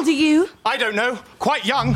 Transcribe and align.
old 0.00 0.08
are 0.08 0.12
you? 0.12 0.48
I 0.64 0.78
don't 0.78 0.96
know. 0.96 1.18
Quite 1.38 1.66
young. 1.66 1.94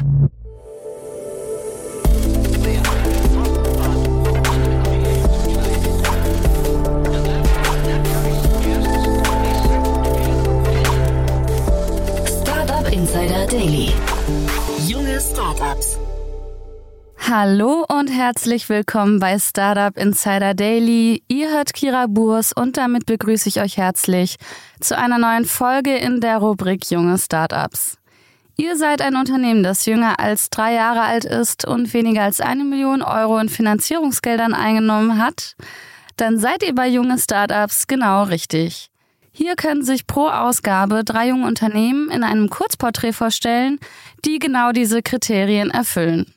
Startup 12.27 12.93
Insider 12.93 13.47
Daily. 13.47 13.87
Junge 14.87 15.19
Startups. 15.21 16.04
Hallo 17.27 17.87
und 17.89 18.09
herzlich 18.09 18.69
willkommen 18.69 19.19
bei 19.19 19.39
Startup 19.39 19.97
Insider 19.97 20.53
Daily. 20.53 21.23
Ihr 21.27 21.53
hört 21.53 21.73
Kira 21.73 22.05
Burs 22.07 22.53
und 22.53 22.77
damit 22.77 23.07
begrüße 23.07 23.49
ich 23.49 23.63
euch 23.63 23.79
herzlich 23.79 24.37
zu 24.79 24.99
einer 24.99 25.17
neuen 25.17 25.47
Folge 25.47 25.97
in 25.97 26.21
der 26.21 26.37
Rubrik 26.37 26.91
Junge 26.91 27.17
Startups. 27.17 27.97
Ihr 28.57 28.77
seid 28.77 29.01
ein 29.01 29.17
Unternehmen, 29.17 29.63
das 29.63 29.87
jünger 29.87 30.21
als 30.21 30.51
drei 30.51 30.75
Jahre 30.75 31.01
alt 31.01 31.25
ist 31.25 31.65
und 31.67 31.95
weniger 31.95 32.25
als 32.25 32.43
eine 32.43 32.63
Million 32.63 33.01
Euro 33.01 33.39
in 33.39 33.49
Finanzierungsgeldern 33.49 34.53
eingenommen 34.53 35.17
hat, 35.17 35.57
dann 36.17 36.39
seid 36.39 36.63
ihr 36.63 36.75
bei 36.75 36.89
junge 36.89 37.19
Startups 37.19 37.87
genau 37.87 38.25
richtig. 38.25 38.91
Hier 39.33 39.57
können 39.57 39.83
sich 39.83 40.07
pro 40.07 40.29
Ausgabe 40.29 41.05
drei 41.05 41.29
junge 41.29 41.47
Unternehmen 41.47 42.11
in 42.11 42.23
einem 42.23 42.51
Kurzporträt 42.51 43.13
vorstellen, 43.13 43.81
die 44.27 44.39
genau 44.39 44.73
diese 44.73 45.03
Kriterien 45.03 45.71
erfüllen. 45.71 46.35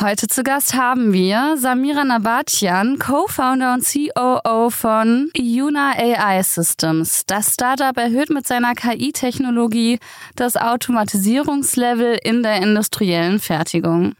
Heute 0.00 0.26
zu 0.26 0.42
Gast 0.42 0.74
haben 0.74 1.12
wir 1.12 1.56
Samira 1.56 2.02
Nabatian, 2.02 2.98
Co-Founder 2.98 3.74
und 3.74 3.84
COO 3.84 4.68
von 4.70 5.30
Yuna 5.36 5.92
AI 5.96 6.42
Systems. 6.42 7.24
Das 7.26 7.54
Startup 7.54 7.96
erhöht 7.96 8.28
mit 8.28 8.44
seiner 8.44 8.74
KI-Technologie 8.74 10.00
das 10.34 10.56
Automatisierungslevel 10.56 12.18
in 12.24 12.42
der 12.42 12.56
industriellen 12.56 13.38
Fertigung. 13.38 14.16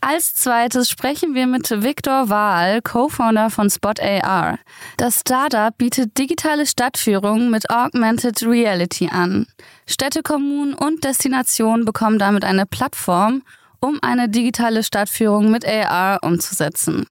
Als 0.00 0.32
zweites 0.34 0.88
sprechen 0.88 1.34
wir 1.34 1.46
mit 1.46 1.70
Viktor 1.82 2.30
Wahl, 2.30 2.80
Co-Founder 2.80 3.50
von 3.50 3.68
Spot 3.68 3.92
AR. 4.00 4.58
Das 4.96 5.20
Startup 5.20 5.76
bietet 5.76 6.16
digitale 6.16 6.64
Stadtführung 6.64 7.50
mit 7.50 7.68
Augmented 7.68 8.42
Reality 8.42 9.10
an. 9.12 9.48
Städte, 9.86 10.22
Kommunen 10.22 10.72
und 10.72 11.04
Destinationen 11.04 11.84
bekommen 11.84 12.18
damit 12.18 12.44
eine 12.44 12.64
Plattform, 12.64 13.42
um 13.80 13.98
eine 14.02 14.28
digitale 14.28 14.82
Stadtführung 14.82 15.50
mit 15.50 15.66
AR 15.66 16.22
umzusetzen. 16.22 17.06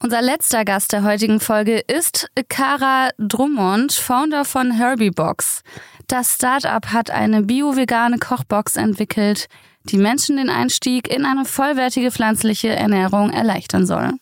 Unser 0.00 0.22
letzter 0.22 0.64
Gast 0.64 0.92
der 0.92 1.02
heutigen 1.02 1.40
Folge 1.40 1.80
ist 1.80 2.28
Cara 2.48 3.10
Drummond, 3.18 3.92
Founder 3.92 4.44
von 4.44 4.70
Herbiebox. 4.70 5.62
Das 6.06 6.34
Startup 6.34 6.86
hat 6.92 7.10
eine 7.10 7.42
bio-vegane 7.42 8.18
Kochbox 8.18 8.76
entwickelt, 8.76 9.48
die 9.84 9.98
Menschen 9.98 10.36
den 10.36 10.50
Einstieg 10.50 11.08
in 11.12 11.24
eine 11.24 11.44
vollwertige 11.44 12.12
pflanzliche 12.12 12.68
Ernährung 12.68 13.30
erleichtern 13.30 13.86
soll. 13.86 14.12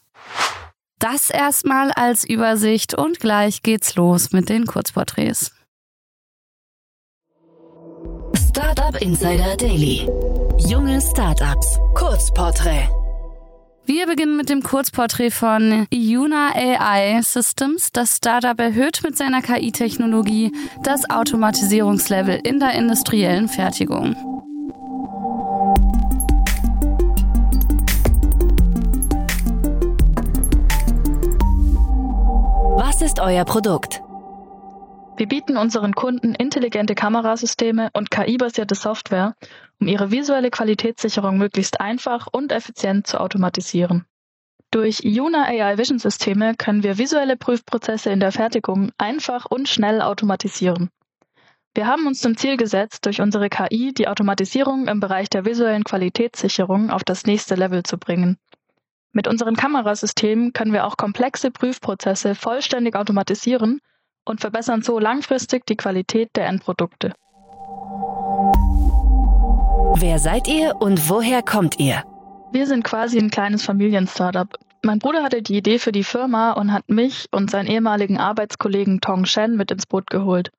Das 0.99 1.29
erstmal 1.29 1.93
als 1.93 2.25
Übersicht 2.25 2.95
und 2.95 3.21
gleich 3.21 3.63
geht's 3.63 3.97
los 3.97 4.33
mit 4.33 4.49
den 4.49 4.67
Kurzporträts. 4.67 5.53
Startup 8.87 9.03
Insider 9.03 9.57
Daily. 9.57 10.09
Junge 10.59 11.01
Startups. 11.01 11.81
Kurzporträt. 11.95 12.89
Wir 13.85 14.07
beginnen 14.07 14.37
mit 14.37 14.49
dem 14.49 14.63
Kurzporträt 14.63 15.31
von 15.31 15.89
Yuna 15.93 16.53
AI 16.55 17.21
Systems. 17.21 17.91
Das 17.91 18.19
Startup 18.19 18.57
erhöht 18.61 19.01
mit 19.03 19.17
seiner 19.17 19.43
KI-Technologie 19.43 20.53
das 20.85 21.11
Automatisierungslevel 21.11 22.39
in 22.45 22.61
der 22.61 22.75
industriellen 22.75 23.49
Fertigung. 23.49 24.15
Was 32.77 33.03
ist 33.03 33.19
euer 33.19 33.45
Produkt? 33.45 34.06
Wir 35.19 35.27
bieten 35.27 35.57
unseren 35.57 35.95
Kunden 35.95 36.35
intelligente 36.35 36.95
Kamerasysteme 36.95 37.89
und 37.95 38.11
KI-basierte 38.11 38.75
Software, 38.75 39.35
um 39.81 39.89
ihre 39.89 40.11
visuelle 40.11 40.51
Qualitätssicherung 40.51 41.39
möglichst 41.39 41.81
einfach 41.81 42.27
und 42.31 42.53
effizient 42.53 43.07
zu 43.07 43.19
automatisieren. 43.19 44.05
Durch 44.71 45.01
Yuna 45.01 45.45
AI 45.45 45.79
Vision 45.79 45.99
Systeme 45.99 46.55
können 46.55 46.83
wir 46.83 46.99
visuelle 46.99 47.39
Prüfprozesse 47.39 48.11
in 48.11 48.21
der 48.21 48.31
Fertigung 48.31 48.91
einfach 48.99 49.47
und 49.47 49.71
schnell 49.71 50.03
automatisieren. 50.03 50.91
Wir 51.73 51.87
haben 51.87 52.07
uns 52.07 52.21
zum 52.21 52.37
Ziel 52.37 52.59
gesetzt, 52.59 53.07
durch 53.07 53.23
unsere 53.23 53.49
KI 53.49 53.95
die 53.95 54.09
Automatisierung 54.09 54.87
im 54.87 55.01
Bereich 55.01 55.31
der 55.31 55.47
visuellen 55.47 55.85
Qualitätssicherung 55.85 56.91
auf 56.91 57.05
das 57.05 57.25
nächste 57.25 57.55
Level 57.55 57.85
zu 57.85 57.97
bringen. 57.97 58.37
Mit 59.13 59.29
unseren 59.29 59.57
Kamerasystemen 59.57 60.53
können 60.53 60.75
wir 60.75 60.87
auch 60.87 60.99
komplexe 60.99 61.51
Prüfprozesse 61.51 62.35
vollständig 62.35 62.97
automatisieren 62.97 63.81
und 64.27 64.41
verbessern 64.41 64.83
so 64.83 64.99
langfristig 64.99 65.65
die 65.67 65.77
Qualität 65.77 66.31
der 66.37 66.47
Endprodukte. 66.47 67.15
Wer 69.99 70.19
seid 70.19 70.47
ihr 70.47 70.77
und 70.77 71.09
woher 71.09 71.43
kommt 71.43 71.79
ihr? 71.79 72.03
Wir 72.53 72.67
sind 72.67 72.85
quasi 72.85 73.19
ein 73.19 73.31
kleines 73.31 73.65
Familien-Startup. 73.65 74.49
Mein 74.83 74.99
Bruder 74.99 75.23
hatte 75.23 75.41
die 75.43 75.57
Idee 75.57 75.79
für 75.79 75.93
die 75.93 76.05
Firma 76.05 76.53
und 76.53 76.73
hat 76.73 76.89
mich 76.89 77.27
und 77.33 77.51
seinen 77.51 77.67
ehemaligen 77.67 78.19
Arbeitskollegen 78.19 79.01
Tong 79.01 79.25
Shen 79.25 79.57
mit 79.57 79.71
ins 79.71 79.87
Boot 79.87 80.11
geholt. 80.11 80.51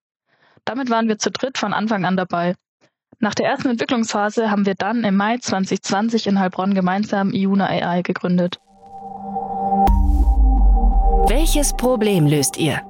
Damit 0.65 0.89
waren 0.89 1.07
wir 1.07 1.17
zu 1.17 1.29
dritt 1.29 1.57
von 1.57 1.73
Anfang 1.73 2.03
an 2.03 2.17
dabei. 2.17 2.55
Nach 3.19 3.35
der 3.35 3.47
ersten 3.47 3.69
Entwicklungsphase 3.69 4.51
haben 4.51 4.65
wir 4.65 4.75
dann 4.75 5.03
im 5.03 5.15
Mai 5.15 5.37
2020 5.37 6.27
in 6.27 6.39
Heilbronn 6.39 6.73
gemeinsam 6.73 7.31
Iuna 7.31 7.67
AI 7.67 8.01
gegründet. 8.01 8.59
Welches 11.29 11.75
Problem 11.75 12.27
löst 12.27 12.57
ihr? 12.57 12.81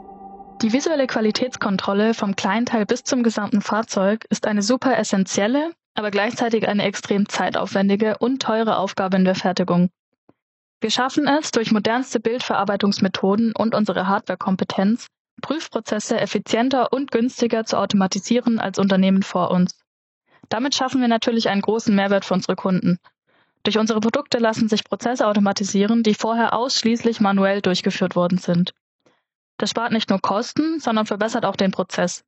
Die 0.63 0.73
visuelle 0.73 1.06
Qualitätskontrolle 1.06 2.16
vom 2.16 2.35
Kleinteil 2.35 2.88
bis 2.88 3.03
zum 3.03 3.22
gesamten 3.22 3.62
Fahrzeug 3.62 4.25
ist 4.31 4.47
eine 4.47 4.63
super 4.63 4.97
essentielle, 4.97 5.72
aber 5.94 6.09
gleichzeitig 6.09 6.68
eine 6.68 6.81
extrem 6.81 7.29
zeitaufwendige 7.29 8.18
und 8.18 8.41
teure 8.41 8.78
Aufgabe 8.78 9.18
in 9.18 9.25
der 9.25 9.35
Fertigung. 9.35 9.91
Wir 10.81 10.90
schaffen 10.90 11.28
es 11.28 11.51
durch 11.51 11.72
modernste 11.72 12.19
Bildverarbeitungsmethoden 12.19 13.53
und 13.56 13.75
unsere 13.75 14.07
Hardwarekompetenz, 14.07 15.06
Prüfprozesse 15.44 16.19
effizienter 16.19 16.91
und 16.91 17.12
günstiger 17.12 17.63
zu 17.66 17.78
automatisieren 17.78 18.59
als 18.59 18.79
Unternehmen 18.79 19.22
vor 19.22 19.51
uns. 19.51 19.78
Damit 20.50 20.74
schaffen 20.74 21.01
wir 21.01 21.07
natürlich 21.07 21.50
einen 21.50 21.62
großen 21.62 21.94
Mehrwert 21.94 22.25
für 22.25 22.34
unsere 22.34 22.56
Kunden. 22.56 22.97
Durch 23.62 23.78
unsere 23.78 24.00
Produkte 24.00 24.39
lassen 24.39 24.69
sich 24.69 24.84
Prozesse 24.84 25.28
automatisieren, 25.28 26.01
die 26.01 26.16
vorher 26.16 26.53
ausschließlich 26.53 27.19
manuell 27.19 27.62
durchgeführt 27.62 28.16
worden 28.16 28.39
sind. 28.39 28.74
Das 29.57 29.72
spart 29.72 29.91
nicht 29.91 30.09
nur 30.09 30.22
Kosten, 30.22 30.79
sondern 30.79 31.06
verbessert 31.06 31.45
auch 31.45 31.56
den 31.56 31.72
Prozess. 31.72 32.23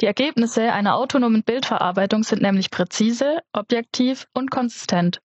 Die 0.00 0.06
Ergebnisse 0.06 0.72
einer 0.72 0.94
autonomen 0.94 1.42
Bildverarbeitung 1.42 2.22
sind 2.22 2.42
nämlich 2.42 2.70
präzise, 2.70 3.38
objektiv 3.52 4.26
und 4.32 4.50
konsistent. 4.50 5.20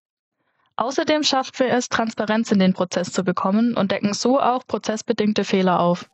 Außerdem 0.76 1.22
schaffen 1.22 1.52
wir 1.58 1.72
es, 1.72 1.88
Transparenz 1.88 2.50
in 2.50 2.58
den 2.58 2.72
Prozess 2.72 3.12
zu 3.12 3.22
bekommen 3.22 3.76
und 3.76 3.92
decken 3.92 4.12
so 4.14 4.40
auch 4.40 4.66
prozessbedingte 4.66 5.44
Fehler 5.44 5.78
auf. 5.78 6.08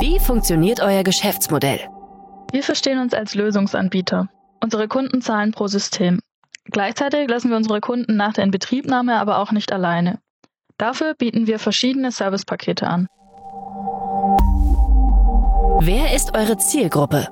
Wie 0.00 0.18
funktioniert 0.18 0.80
euer 0.80 1.02
Geschäftsmodell? 1.02 1.80
Wir 2.50 2.62
verstehen 2.62 2.98
uns 2.98 3.12
als 3.12 3.34
Lösungsanbieter. 3.34 4.28
Unsere 4.62 4.88
Kunden 4.88 5.20
zahlen 5.20 5.52
pro 5.52 5.66
System. 5.66 6.20
Gleichzeitig 6.64 7.28
lassen 7.28 7.50
wir 7.50 7.58
unsere 7.58 7.80
Kunden 7.80 8.16
nach 8.16 8.32
der 8.32 8.44
Inbetriebnahme 8.44 9.18
aber 9.18 9.38
auch 9.38 9.52
nicht 9.52 9.72
alleine. 9.72 10.21
Dafür 10.82 11.14
bieten 11.14 11.46
wir 11.46 11.60
verschiedene 11.60 12.10
Servicepakete 12.10 12.88
an. 12.88 13.06
Wer 15.78 16.12
ist 16.12 16.36
eure 16.36 16.58
Zielgruppe? 16.58 17.28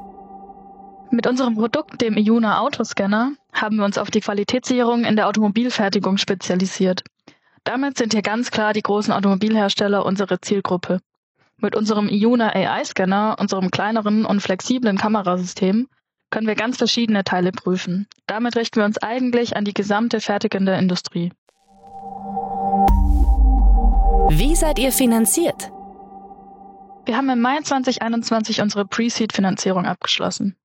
Mit 1.10 1.26
unserem 1.26 1.56
Produkt, 1.56 2.00
dem 2.00 2.16
Iuna 2.16 2.60
Autoscanner, 2.60 3.32
haben 3.52 3.78
wir 3.78 3.84
uns 3.84 3.98
auf 3.98 4.08
die 4.12 4.20
Qualitätssicherung 4.20 5.04
in 5.04 5.16
der 5.16 5.26
Automobilfertigung 5.26 6.16
spezialisiert. 6.16 7.02
Damit 7.64 7.98
sind 7.98 8.12
hier 8.12 8.22
ganz 8.22 8.52
klar 8.52 8.72
die 8.72 8.82
großen 8.82 9.12
Automobilhersteller 9.12 10.06
unsere 10.06 10.40
Zielgruppe. 10.40 11.00
Mit 11.56 11.74
unserem 11.74 12.08
Iuna 12.08 12.54
AI-Scanner, 12.54 13.34
unserem 13.40 13.72
kleineren 13.72 14.26
und 14.26 14.42
flexiblen 14.42 14.96
Kamerasystem, 14.96 15.88
können 16.30 16.46
wir 16.46 16.54
ganz 16.54 16.76
verschiedene 16.76 17.24
Teile 17.24 17.50
prüfen. 17.50 18.06
Damit 18.28 18.54
richten 18.54 18.76
wir 18.76 18.84
uns 18.84 18.98
eigentlich 18.98 19.56
an 19.56 19.64
die 19.64 19.74
gesamte 19.74 20.20
fertigende 20.20 20.76
Industrie. 20.76 21.32
Wie 24.32 24.54
seid 24.54 24.78
ihr 24.78 24.92
finanziert? 24.92 25.72
Wir 27.04 27.16
haben 27.16 27.28
im 27.30 27.40
Mai 27.40 27.58
2021 27.64 28.60
unsere 28.60 28.84
Pre-Seed-Finanzierung 28.86 29.86
abgeschlossen. 29.86 30.56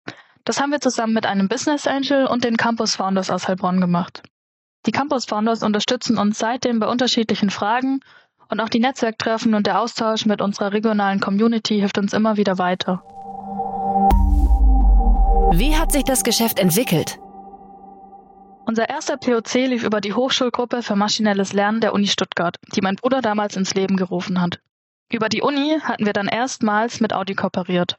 Das 0.44 0.62
haben 0.62 0.72
wir 0.72 0.82
zusammen 0.82 1.14
mit 1.14 1.26
einem 1.26 1.48
Business 1.48 1.88
Angel 1.88 2.28
und 2.28 2.44
den 2.44 2.58
Campus 2.58 2.94
Founders 2.96 3.32
aus 3.32 3.48
Heilbronn 3.48 3.82
gemacht. 3.82 4.22
Die 4.86 4.92
Campus 4.92 5.26
Founders 5.26 5.64
unterstützen 5.64 6.20
uns 6.20 6.38
seitdem 6.38 6.80
bei 6.80 6.88
unterschiedlichen 6.88 7.50
Fragen 7.50 8.02
und 8.50 8.60
auch 8.60 8.70
die 8.70 8.80
Netzwerktreffen 8.80 9.56
und 9.56 9.66
der 9.66 9.82
Austausch 9.82 10.28
mit 10.28 10.44
unserer 10.44 10.72
regionalen 10.72 11.20
Community 11.20 11.80
hilft 11.80 11.98
uns 11.98 12.14
immer 12.14 12.38
wieder 12.38 12.60
weiter. 12.60 13.02
hat 15.80 15.92
sich 15.92 16.04
das 16.04 16.24
Geschäft 16.24 16.60
entwickelt? 16.60 17.18
Unser 18.68 18.90
erster 18.90 19.18
POC 19.18 19.68
lief 19.68 19.84
über 19.84 20.02
die 20.02 20.14
Hochschulgruppe 20.14 20.82
für 20.82 20.96
maschinelles 20.96 21.54
Lernen 21.54 21.82
der 21.82 21.94
Uni 21.94 22.08
Stuttgart, 22.08 22.58
die 22.76 22.82
mein 22.82 22.96
Bruder 22.96 23.22
damals 23.22 23.56
ins 23.56 23.76
Leben 23.76 23.96
gerufen 23.96 24.42
hat. 24.42 24.60
Über 25.12 25.30
die 25.30 25.44
Uni 25.44 25.80
hatten 25.84 26.08
wir 26.08 26.14
dann 26.14 26.28
erstmals 26.28 27.00
mit 27.00 27.14
Audi 27.14 27.36
kooperiert. 27.36 27.96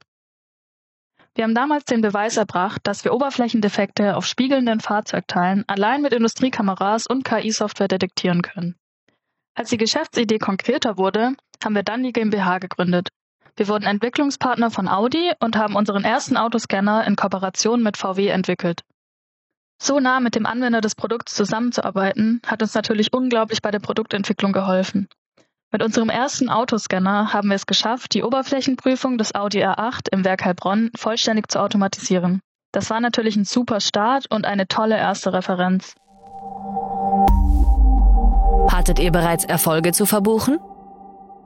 Wir 1.37 1.45
haben 1.45 1.55
damals 1.55 1.85
den 1.85 2.01
Beweis 2.01 2.37
erbracht, 2.37 2.81
dass 2.83 3.05
wir 3.05 3.15
Oberflächendefekte 3.15 4.17
auf 4.17 4.27
spiegelnden 4.27 4.81
Fahrzeugteilen 4.81 5.63
allein 5.69 6.03
mit 6.03 6.13
Industriekameras 6.13 7.07
und 7.07 7.25
KI-Software 7.25 7.89
detektieren 7.89 8.43
können. 8.43 8.75
Als 9.55 9.71
die 9.71 9.77
Geschäftsidee 9.77 10.39
konkreter 10.39 10.99
wurde, 10.99 11.35
haben 11.63 11.75
wir 11.77 11.85
dann 11.85 12.03
die 12.03 12.13
GmbH 12.13 12.59
gegründet. 12.59 13.11
Wir 13.55 13.69
wurden 13.69 13.85
Entwicklungspartner 13.85 14.73
von 14.73 14.89
Audi 14.89 15.31
und 15.39 15.57
haben 15.57 15.77
unseren 15.77 16.05
ersten 16.05 16.37
Autoscanner 16.37 17.07
in 17.07 17.15
Kooperation 17.15 17.83
mit 17.83 17.97
VW 17.97 18.29
entwickelt. 18.29 18.83
So 19.79 20.01
nah 20.01 20.21
mit 20.21 20.35
dem 20.35 20.47
Anwender 20.47 20.81
des 20.81 20.95
Produkts 20.95 21.35
zusammenzuarbeiten, 21.35 22.41
hat 22.47 22.63
uns 22.63 22.75
natürlich 22.75 23.13
unglaublich 23.13 23.61
bei 23.63 23.71
der 23.71 23.79
Produktentwicklung 23.79 24.53
geholfen. 24.53 25.09
Mit 25.73 25.83
unserem 25.83 26.09
ersten 26.09 26.49
Autoscanner 26.49 27.33
haben 27.33 27.49
wir 27.49 27.57
es 27.57 27.67
geschafft, 27.67 28.15
die 28.15 28.23
Oberflächenprüfung 28.23 29.19
des 29.19 29.35
Audi 29.35 29.63
R8 29.63 30.09
im 30.13 30.25
Werk 30.25 30.45
Heilbronn 30.45 30.91
vollständig 30.97 31.51
zu 31.51 31.61
automatisieren. 31.61 32.41
Das 32.73 32.89
war 32.91 33.01
natürlich 33.01 33.37
ein 33.37 33.45
super 33.45 33.81
Start 33.81 34.31
und 34.31 34.47
eine 34.47 34.69
tolle 34.69 34.97
erste 34.97 35.33
Referenz. 35.33 35.95
Hattet 38.71 38.99
ihr 38.99 39.13
bereits 39.13 39.45
Erfolge 39.45 39.93
zu 39.93 40.07
verbuchen? 40.07 40.59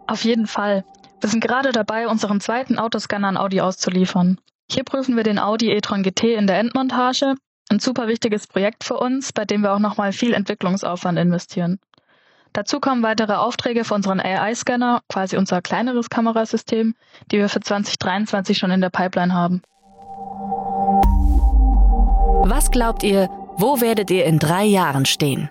Auf 0.06 0.24
jeden 0.24 0.46
Fall. 0.46 0.84
Wir 1.20 1.28
sind 1.28 1.40
gerade 1.40 1.72
dabei, 1.72 2.08
unseren 2.08 2.40
zweiten 2.40 2.78
Autoscanner 2.78 3.28
an 3.28 3.36
Audi 3.36 3.60
auszuliefern. 3.60 4.38
Hier 4.70 4.84
prüfen 4.84 5.16
wir 5.16 5.24
den 5.24 5.38
Audi 5.38 5.70
e-tron 5.70 6.02
GT 6.02 6.34
in 6.34 6.46
der 6.46 6.58
Endmontage. 6.58 7.34
Ein 7.70 7.78
super 7.78 8.08
wichtiges 8.08 8.48
Projekt 8.48 8.82
für 8.82 8.96
uns, 8.96 9.32
bei 9.32 9.44
dem 9.44 9.62
wir 9.62 9.72
auch 9.72 9.78
nochmal 9.78 10.12
viel 10.12 10.34
Entwicklungsaufwand 10.34 11.16
investieren. 11.16 11.78
Dazu 12.52 12.80
kommen 12.80 13.04
weitere 13.04 13.34
Aufträge 13.34 13.84
für 13.84 13.94
unseren 13.94 14.18
AI-Scanner, 14.18 15.02
quasi 15.08 15.36
unser 15.36 15.62
kleineres 15.62 16.10
Kamerasystem, 16.10 16.96
die 17.30 17.38
wir 17.38 17.48
für 17.48 17.60
2023 17.60 18.58
schon 18.58 18.72
in 18.72 18.80
der 18.80 18.90
Pipeline 18.90 19.32
haben. 19.32 19.62
Was 22.42 22.72
glaubt 22.72 23.04
ihr, 23.04 23.28
wo 23.56 23.80
werdet 23.80 24.10
ihr 24.10 24.24
in 24.24 24.40
drei 24.40 24.64
Jahren 24.64 25.06
stehen? 25.06 25.48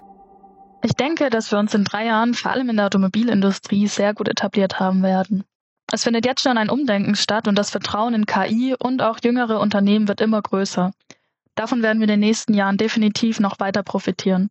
Ich 0.83 0.95
denke, 0.95 1.30
dass 1.30 1.54
wir 1.54 1.60
uns 1.60 1.74
in 1.74 1.86
drei 1.86 2.06
Jahren 2.06 2.33
vor 2.33 2.51
allem 2.51 2.69
in 2.69 2.75
der 2.75 2.88
Automobilindustrie 2.88 3.88
sehr 3.88 4.13
gut 4.13 4.27
etabliert 4.27 4.81
haben 4.81 5.04
werden. 5.04 5.45
Es 5.89 6.04
findet 6.04 6.25
jetzt 6.25 6.42
schon 6.42 6.57
ein 6.57 6.69
Umdenken 6.69 7.15
statt 7.15 7.48
und 7.48 7.56
das 7.56 7.69
Vertrauen 7.69 8.13
in 8.13 8.25
KI 8.25 8.75
und 8.77 9.01
auch 9.01 9.19
jüngere 9.24 9.62
Unternehmen 9.62 10.10
wird 10.10 10.19
immer 10.19 10.42
größer. 10.42 10.92
Davon 11.60 11.84
werden 11.84 12.00
wir 12.00 12.06
in 12.06 12.12
den 12.12 12.22
nächsten 12.22 12.54
Jahren 12.54 12.78
definitiv 12.78 13.42
noch 13.42 13.60
weiter 13.60 13.84
profitieren. 13.84 14.50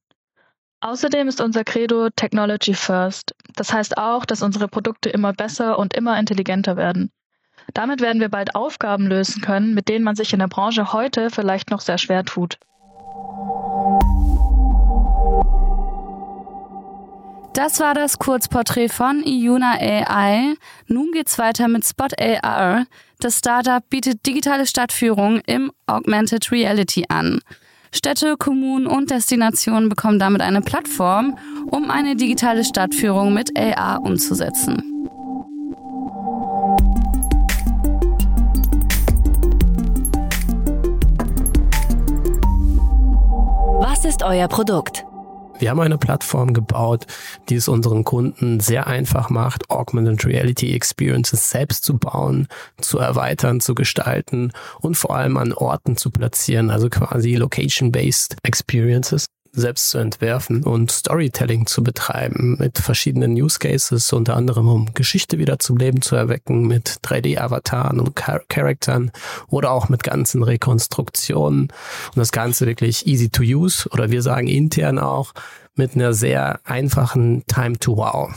Außerdem 0.81 1.27
ist 1.27 1.41
unser 1.41 1.65
Credo 1.65 2.11
Technology 2.11 2.75
First. 2.75 3.35
Das 3.57 3.73
heißt 3.73 3.97
auch, 3.97 4.27
dass 4.27 4.43
unsere 4.43 4.69
Produkte 4.69 5.09
immer 5.09 5.33
besser 5.33 5.79
und 5.79 5.95
immer 5.95 6.19
intelligenter 6.21 6.77
werden. 6.77 7.11
Damit 7.73 8.03
werden 8.03 8.21
wir 8.21 8.29
bald 8.29 8.55
Aufgaben 8.55 9.07
lösen 9.07 9.41
können, 9.41 9.73
mit 9.73 9.89
denen 9.89 10.05
man 10.05 10.17
sich 10.17 10.35
in 10.35 10.39
der 10.39 10.49
Branche 10.49 10.93
heute 10.93 11.31
vielleicht 11.31 11.71
noch 11.71 11.81
sehr 11.81 11.97
schwer 11.97 12.27
tut. 12.27 12.59
Das 17.55 17.81
war 17.81 17.95
das 17.95 18.19
Kurzporträt 18.19 18.89
von 18.89 19.23
Iuna 19.25 19.73
AI. 19.81 20.55
Nun 20.87 21.11
geht's 21.12 21.39
weiter 21.39 21.67
mit 21.69 21.85
Spot 21.85 22.06
AR. 22.19 22.87
Das 23.21 23.39
Startup 23.39 23.83
bietet 23.91 24.25
digitale 24.27 24.67
Stadtführung 24.67 25.41
im 25.47 25.73
Augmented 25.87 26.53
Reality 26.53 27.06
an. 27.09 27.41
Städte, 27.93 28.37
Kommunen 28.37 28.87
und 28.87 29.11
Destinationen 29.11 29.89
bekommen 29.89 30.19
damit 30.19 30.43
eine 30.43 30.61
Plattform, 30.61 31.37
um 31.67 31.91
eine 31.91 32.17
digitale 32.17 32.65
Stadtführung 32.65 33.33
mit 33.33 33.59
AR 33.59 34.03
umzusetzen. 34.03 34.83
Was 43.81 44.05
ist 44.05 44.23
euer 44.23 44.49
Produkt? 44.49 45.05
Wir 45.59 45.71
haben 45.71 45.81
eine 45.81 45.99
Plattform 45.99 46.55
gebaut, 46.55 47.07
die 47.49 47.57
es 47.57 47.69
unseren 47.69 48.05
Kunden 48.05 48.61
sehr 48.61 48.87
einfach 48.87 49.29
macht, 49.29 49.69
Augmented 49.71 50.25
Reality 50.25 50.73
Experiences 50.73 51.51
selbst 51.51 51.85
zu 51.85 51.99
bauen, 51.99 52.47
zu 52.81 52.99
erweitern, 52.99 53.61
zu 53.61 53.75
gestalten 53.75 54.53
und 54.81 54.97
vor 54.97 55.17
allem 55.17 55.37
an 55.37 55.53
Orten 55.53 55.97
zu 55.97 56.11
platzieren, 56.11 56.71
also 56.71 56.89
quasi 56.89 57.35
Location-Based 57.35 58.37
Experiences 58.45 59.27
selbst 59.61 59.91
zu 59.91 59.99
entwerfen 59.99 60.63
und 60.63 60.91
Storytelling 60.91 61.67
zu 61.67 61.83
betreiben 61.83 62.57
mit 62.59 62.79
verschiedenen 62.79 63.33
Use 63.33 63.59
Cases, 63.59 64.13
unter 64.13 64.37
anderem 64.37 64.69
um 64.69 64.95
Geschichte 64.95 65.39
wieder 65.39 65.59
zum 65.59 65.77
Leben 65.77 66.03
zu 66.03 66.17
erwecken 66.17 66.67
mit 66.67 66.99
3D-Avataren 67.05 68.01
und 68.01 68.19
Char 68.19 68.41
Charaktern 68.49 69.11
oder 69.49 69.71
auch 69.71 69.89
mit 69.89 70.03
ganzen 70.03 70.43
Rekonstruktionen 70.43 71.63
und 71.63 72.17
das 72.17 72.33
Ganze 72.33 72.67
wirklich 72.67 73.07
easy 73.07 73.29
to 73.29 73.43
use 73.43 73.89
oder 73.91 74.11
wir 74.11 74.23
sagen 74.23 74.49
intern 74.49 74.99
auch 74.99 75.33
mit 75.75 75.95
einer 75.95 76.13
sehr 76.13 76.61
einfachen 76.65 77.45
Time 77.47 77.79
to 77.79 77.97
Wow. 77.97 78.31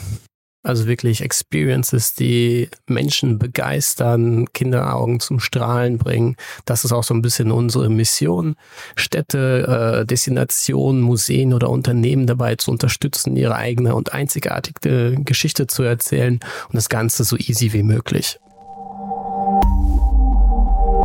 Also 0.63 0.86
wirklich 0.86 1.22
Experiences, 1.22 2.13
die 2.13 2.69
Menschen 2.86 3.40
begeistern, 3.40 4.46
Kinderaugen 4.54 5.19
zum 5.19 5.40
Strahlen 5.40 5.98
bringen. 5.98 6.36
Das 6.66 6.86
ist 6.86 6.92
auch 6.92 7.04
so 7.04 7.16
ein 7.16 7.24
bisschen 7.24 7.52
unsere 7.52 7.90
Mission, 7.90 8.56
Städte, 8.96 10.02
äh, 10.02 10.06
Destinationen, 10.06 11.02
Museen 11.02 11.54
oder 11.54 11.69
Unternehmen 11.69 12.28
dabei 12.28 12.56
zu 12.56 12.69
unterstützen, 12.69 13.36
ihre 13.36 13.56
eigene 13.56 13.96
und 13.96 14.13
einzigartige 14.13 15.18
Geschichte 15.24 15.66
zu 15.66 15.81
erzählen 15.81 16.40
und 16.68 16.75
das 16.75 16.90
Ganze 16.90 17.24
so 17.24 17.38
easy 17.38 17.74
wie 17.74 17.84
möglich. 17.84 18.40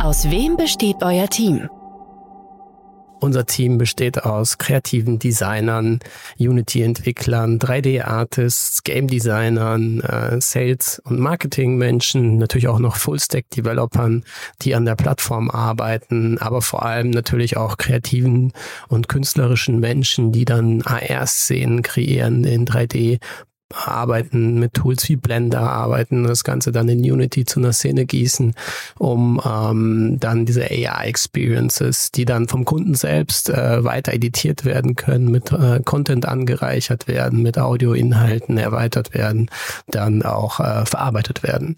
Aus 0.03 0.29
wem 0.29 0.55
besteht 0.55 0.97
euer 1.01 1.27
Team? 1.27 1.67
Unser 3.19 3.45
Team 3.45 3.77
besteht 3.77 4.23
aus 4.23 4.57
kreativen 4.59 5.17
Designern, 5.17 5.99
Unity-Entwicklern, 6.37 7.57
3D-Artists, 7.57 8.83
Game-Designern, 8.83 10.01
äh, 10.01 10.39
Sales- 10.39 11.01
und 11.03 11.19
Marketing-Menschen, 11.19 12.37
natürlich 12.37 12.67
auch 12.67 12.79
noch 12.79 12.95
Full-Stack-Developern, 12.97 14.23
die 14.61 14.75
an 14.75 14.85
der 14.85 14.95
Plattform 14.95 15.49
arbeiten, 15.49 16.37
aber 16.37 16.61
vor 16.61 16.85
allem 16.85 17.09
natürlich 17.09 17.57
auch 17.57 17.77
kreativen 17.77 18.53
und 18.87 19.09
künstlerischen 19.09 19.79
Menschen, 19.79 20.31
die 20.31 20.45
dann 20.45 20.83
AR-Szenen 20.83 21.81
kreieren 21.81 22.43
in 22.43 22.65
3D 22.65 23.19
arbeiten 23.73 24.59
mit 24.59 24.73
Tools 24.73 25.07
wie 25.09 25.15
Blender, 25.15 25.61
arbeiten 25.61 26.23
das 26.23 26.43
Ganze 26.43 26.71
dann 26.71 26.87
in 26.89 26.99
Unity 26.99 27.45
zu 27.45 27.59
einer 27.59 27.73
Szene 27.73 28.05
gießen, 28.05 28.53
um 28.97 29.41
ähm, 29.45 30.17
dann 30.19 30.45
diese 30.45 30.63
AI-Experiences, 30.63 32.11
die 32.11 32.25
dann 32.25 32.47
vom 32.47 32.65
Kunden 32.65 32.95
selbst 32.95 33.49
äh, 33.49 33.83
weiter 33.83 34.13
editiert 34.13 34.65
werden 34.65 34.95
können, 34.95 35.29
mit 35.29 35.51
äh, 35.51 35.81
Content 35.83 36.25
angereichert 36.27 37.07
werden, 37.07 37.41
mit 37.41 37.57
Audioinhalten 37.57 38.57
erweitert 38.57 39.13
werden, 39.13 39.49
dann 39.87 40.23
auch 40.23 40.59
äh, 40.59 40.85
verarbeitet 40.85 41.43
werden. 41.43 41.75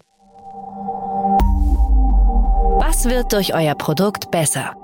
Was 2.78 3.04
wird 3.04 3.32
durch 3.32 3.54
euer 3.54 3.74
Produkt 3.74 4.30
besser? 4.30 4.74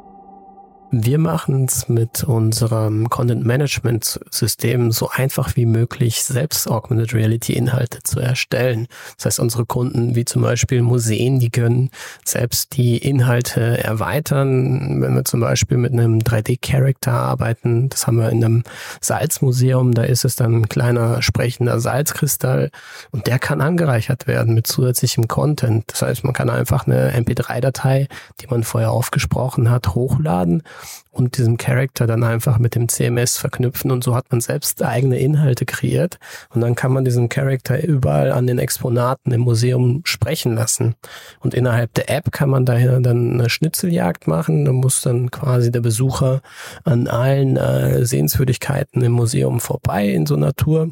Wir 0.99 1.19
machen 1.19 1.67
es 1.67 1.91
mit 1.91 2.25
unserem 2.25 3.11
Content 3.11 3.45
Management 3.45 4.19
System 4.31 4.93
so 4.93 5.11
einfach 5.11 5.55
wie 5.55 5.67
möglich, 5.67 6.25
selbst 6.25 6.67
Augmented 6.71 7.13
Reality 7.13 7.53
Inhalte 7.53 8.03
zu 8.03 8.19
erstellen. 8.19 8.87
Das 9.17 9.27
heißt, 9.27 9.41
unsere 9.41 9.67
Kunden, 9.67 10.15
wie 10.15 10.25
zum 10.25 10.41
Beispiel 10.41 10.81
Museen, 10.81 11.39
die 11.39 11.51
können 11.51 11.91
selbst 12.25 12.79
die 12.79 12.97
Inhalte 12.97 13.85
erweitern. 13.85 15.03
Wenn 15.03 15.15
wir 15.15 15.27
zum 15.27 15.41
Beispiel 15.41 15.77
mit 15.77 15.93
einem 15.93 16.21
3D-Character 16.21 17.13
arbeiten, 17.13 17.91
das 17.91 18.07
haben 18.07 18.17
wir 18.17 18.31
in 18.31 18.43
einem 18.43 18.65
Salzmuseum, 19.03 19.93
da 19.93 20.03
ist 20.03 20.25
es 20.25 20.35
dann 20.35 20.63
ein 20.63 20.69
kleiner 20.71 21.21
sprechender 21.21 21.79
Salzkristall 21.79 22.71
und 23.11 23.27
der 23.27 23.39
kann 23.39 23.61
angereichert 23.61 24.27
werden 24.27 24.55
mit 24.55 24.67
zusätzlichem 24.67 25.29
Content. 25.29 25.85
Das 25.89 26.01
heißt, 26.01 26.25
man 26.25 26.33
kann 26.33 26.49
einfach 26.49 26.87
eine 26.87 27.13
MP3-Datei, 27.13 28.09
die 28.41 28.47
man 28.47 28.65
vorher 28.65 28.93
aufgesprochen 28.93 29.71
hat, 29.71 29.95
hochladen 29.95 30.63
und 31.11 31.39
diesem 31.39 31.57
Character 31.57 32.07
dann 32.07 32.25
einfach 32.25 32.59
mit 32.59 32.75
dem 32.75 32.89
CMS 32.89 33.39
verknüpfen 33.39 33.91
und 33.91 34.05
so 34.05 34.15
hat 34.15 34.31
man 34.31 34.41
selbst 34.41 34.83
eigene 34.83 35.19
Inhalte 35.19 35.65
kreiert 35.65 36.19
und 36.51 36.61
dann 36.61 36.75
kann 36.75 36.93
man 36.93 37.05
diesen 37.05 37.29
Character 37.29 37.83
überall 37.83 38.33
an 38.33 38.47
den 38.47 38.59
Exponaten 38.59 39.33
im 39.33 39.41
Museum 39.41 40.03
sprechen 40.05 40.55
lassen. 40.55 40.95
Und 41.41 41.55
innerhalb 41.55 41.95
der 41.95 42.11
App 42.11 42.33
kann 42.33 42.51
man 42.51 42.65
daher 42.65 43.01
dann 43.01 43.35
eine 43.35 43.51
Schnitzeljagd 43.51 44.27
machen, 44.27 44.65
da 44.65 44.73
muss 44.73 45.01
dann 45.01 45.31
quasi 45.31 45.71
der 45.71 45.81
Besucher 45.81 46.41
an 46.85 47.09
allen 47.09 47.57
äh, 47.57 48.05
Sehenswürdigkeiten 48.05 49.03
im 49.03 49.13
Museum 49.13 49.61
vorbei 49.61 50.09
in 50.09 50.27
so 50.27 50.37
einer 50.37 50.55
Tour 50.55 50.91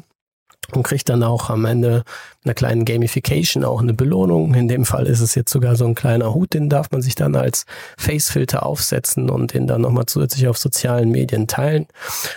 und 0.73 0.83
kriegt 0.83 1.09
dann 1.09 1.23
auch 1.23 1.49
am 1.49 1.65
Ende 1.65 2.03
einer 2.43 2.53
kleinen 2.53 2.85
Gamification 2.85 3.63
auch 3.63 3.81
eine 3.81 3.93
Belohnung. 3.93 4.53
In 4.53 4.67
dem 4.67 4.85
Fall 4.85 5.07
ist 5.07 5.19
es 5.19 5.35
jetzt 5.35 5.51
sogar 5.51 5.75
so 5.75 5.85
ein 5.85 5.95
kleiner 5.95 6.33
Hut, 6.33 6.53
den 6.53 6.69
darf 6.69 6.91
man 6.91 7.01
sich 7.01 7.15
dann 7.15 7.35
als 7.35 7.65
Facefilter 7.97 8.65
aufsetzen 8.65 9.29
und 9.29 9.53
den 9.53 9.67
dann 9.67 9.81
nochmal 9.81 10.05
zusätzlich 10.05 10.47
auf 10.47 10.57
sozialen 10.57 11.09
Medien 11.09 11.47
teilen. 11.47 11.87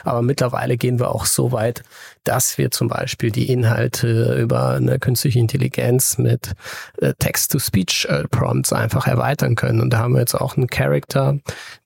Aber 0.04 0.22
mittlerweile 0.22 0.76
gehen 0.76 0.98
wir 0.98 1.14
auch 1.14 1.26
so 1.26 1.52
weit, 1.52 1.82
dass 2.28 2.58
wir 2.58 2.70
zum 2.70 2.88
Beispiel 2.88 3.30
die 3.30 3.50
Inhalte 3.50 4.38
über 4.38 4.74
eine 4.74 4.98
künstliche 4.98 5.38
Intelligenz 5.38 6.18
mit 6.18 6.52
äh, 7.00 7.14
Text-to-Speech-Prompts 7.18 8.74
einfach 8.74 9.06
erweitern 9.06 9.54
können. 9.54 9.80
Und 9.80 9.94
da 9.94 10.00
haben 10.00 10.12
wir 10.12 10.20
jetzt 10.20 10.34
auch 10.34 10.58
einen 10.58 10.66
Character, 10.66 11.38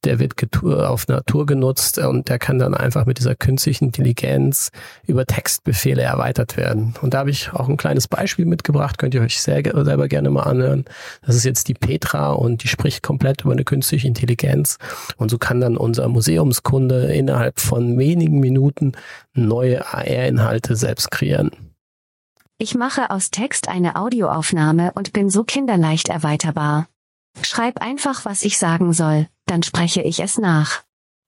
der 0.02 0.18
wird 0.18 0.34
auf 0.64 1.06
Natur 1.06 1.46
genutzt 1.46 1.98
und 1.98 2.28
der 2.28 2.40
kann 2.40 2.58
dann 2.58 2.74
einfach 2.74 3.06
mit 3.06 3.18
dieser 3.18 3.36
künstlichen 3.36 3.86
Intelligenz 3.86 4.70
über 5.06 5.26
Textbefehle 5.26 6.02
erweitert 6.02 6.56
werden. 6.56 6.94
Und 7.00 7.14
da 7.14 7.18
habe 7.18 7.30
ich 7.30 7.52
auch 7.52 7.68
ein 7.68 7.76
kleines 7.76 8.08
Beispiel 8.08 8.44
mitgebracht, 8.44 8.98
könnt 8.98 9.14
ihr 9.14 9.22
euch 9.22 9.40
sehr, 9.40 9.62
selber 9.62 10.08
gerne 10.08 10.30
mal 10.30 10.42
anhören. 10.42 10.84
Das 11.24 11.36
ist 11.36 11.44
jetzt 11.44 11.68
die 11.68 11.74
Petra 11.74 12.32
und 12.32 12.64
die 12.64 12.68
spricht 12.68 13.04
komplett 13.04 13.42
über 13.42 13.52
eine 13.52 13.62
künstliche 13.62 14.08
Intelligenz. 14.08 14.78
Und 15.18 15.30
so 15.30 15.38
kann 15.38 15.60
dann 15.60 15.76
unser 15.76 16.08
Museumskunde 16.08 17.12
innerhalb 17.12 17.60
von 17.60 17.96
wenigen 17.96 18.40
Minuten 18.40 18.92
neue 19.34 19.92
AR-Inhalte 20.38 20.76
selbst 20.76 21.10
kreieren. 21.10 21.50
Ich 22.58 22.74
mache 22.74 23.10
aus 23.10 23.30
Text 23.30 23.68
eine 23.68 23.96
Audioaufnahme 23.96 24.92
und 24.94 25.12
bin 25.12 25.30
so 25.30 25.44
kinderleicht 25.44 26.08
erweiterbar. 26.08 26.86
Schreib 27.42 27.80
einfach, 27.80 28.24
was 28.24 28.44
ich 28.44 28.58
sagen 28.58 28.92
soll, 28.92 29.26
dann 29.46 29.62
spreche 29.62 30.02
ich 30.02 30.20
es 30.20 30.38
nach. 30.38 30.82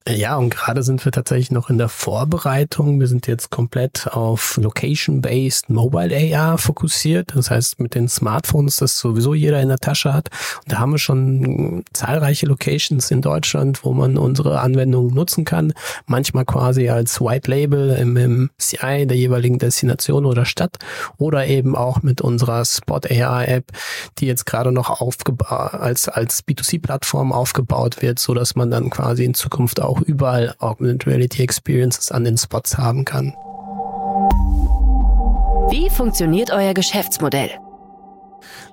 Ja, 0.07 0.37
und 0.37 0.51
gerade 0.51 0.83
sind 0.83 1.03
wir 1.07 1.13
tatsächlich 1.13 1.51
noch 1.51 1.71
in 1.71 1.79
der 1.79 1.89
Vorbereitung. 1.89 3.01
Wir 3.01 3.07
sind 3.07 3.27
jetzt 3.27 3.49
komplett 3.49 4.07
auf 4.09 4.59
Location-Based 4.59 5.71
Mobile 5.71 6.37
AR 6.37 6.59
fokussiert. 6.59 7.33
Das 7.35 7.51
heißt, 7.51 7.81
mit 7.81 7.95
den 7.95 8.11
Smartphones, 8.11 8.77
das 8.77 8.99
sowieso 8.99 9.33
jeder 9.33 9.63
in 9.63 9.71
der 9.71 9.79
Tasche 9.79 10.13
hat. 10.13 10.29
Und 10.63 10.73
da 10.73 10.79
haben 10.79 10.93
wir 10.93 10.99
schon 10.99 11.85
zahlreiche 11.95 12.45
Locations 12.45 13.11
in 13.11 13.23
Deutschland, 13.23 13.83
wo 13.83 13.95
man 13.95 14.19
unsere 14.19 14.61
Anwendungen 14.61 15.15
nutzen 15.15 15.47
kann. 15.47 15.73
Manchmal 16.05 16.45
quasi 16.45 16.91
als 16.91 17.23
White 17.23 17.51
Label 17.51 17.97
im, 17.99 18.19
im 18.19 18.51
CI 18.59 19.07
der 19.07 19.17
jeweiligen 19.17 19.59
Destination 19.59 20.27
oder 20.27 20.45
Stadt 20.45 20.77
oder 21.17 21.47
eben 21.47 21.75
auch 21.75 22.03
mit 22.03 22.21
unserer 22.21 22.67
Spot 22.67 23.01
AR 23.09 23.49
App, 23.49 23.73
die 24.19 24.27
jetzt 24.27 24.45
gerade 24.45 24.71
noch 24.71 25.01
aufgebaut, 25.01 25.73
als, 25.73 26.11
als 26.11 26.45
B2C-Plattform 26.47 27.33
aufgebaut 27.33 28.03
wird, 28.03 28.19
so 28.19 28.35
dass 28.35 28.55
man 28.55 28.71
dann 28.71 28.91
quasi 28.91 29.25
in 29.25 29.33
Zukunft 29.33 29.81
auch 29.81 29.94
auch 29.95 30.01
überall 30.03 30.55
Augmented 30.59 31.07
Reality 31.07 31.43
Experiences 31.43 32.11
an 32.11 32.25
den 32.25 32.37
Spots 32.37 32.77
haben 32.77 33.05
kann. 33.05 33.35
Wie 35.71 35.89
funktioniert 35.91 36.51
euer 36.51 36.75
Geschäftsmodell? 36.75 37.51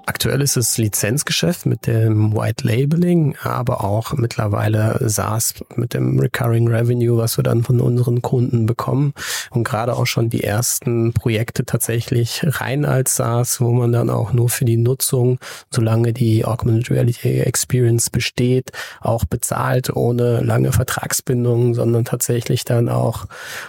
Aktuell 0.07 0.41
ist 0.41 0.57
es 0.57 0.77
Lizenzgeschäft 0.77 1.65
mit 1.67 1.85
dem 1.85 2.35
White 2.35 2.67
Labeling, 2.67 3.35
aber 3.43 3.83
auch 3.83 4.13
mittlerweile 4.13 4.97
SaaS 5.07 5.53
mit 5.75 5.93
dem 5.93 6.19
Recurring 6.19 6.67
Revenue, 6.67 7.17
was 7.17 7.37
wir 7.37 7.43
dann 7.43 7.63
von 7.63 7.79
unseren 7.79 8.21
Kunden 8.21 8.65
bekommen. 8.65 9.13
Und 9.51 9.63
gerade 9.63 9.95
auch 9.95 10.07
schon 10.07 10.29
die 10.29 10.43
ersten 10.43 11.13
Projekte 11.13 11.65
tatsächlich 11.65 12.41
rein 12.43 12.83
als 12.83 13.15
SaaS, 13.15 13.61
wo 13.61 13.71
man 13.71 13.91
dann 13.91 14.09
auch 14.09 14.33
nur 14.33 14.49
für 14.49 14.65
die 14.65 14.77
Nutzung, 14.77 15.39
solange 15.69 16.13
die 16.13 16.45
Augmented 16.45 16.89
Reality 16.89 17.39
Experience 17.39 18.09
besteht, 18.09 18.71
auch 19.01 19.25
bezahlt, 19.25 19.95
ohne 19.95 20.41
lange 20.41 20.71
Vertragsbindungen, 20.71 21.75
sondern 21.75 22.05
tatsächlich 22.05 22.65
dann 22.65 22.89
auch 22.89 23.25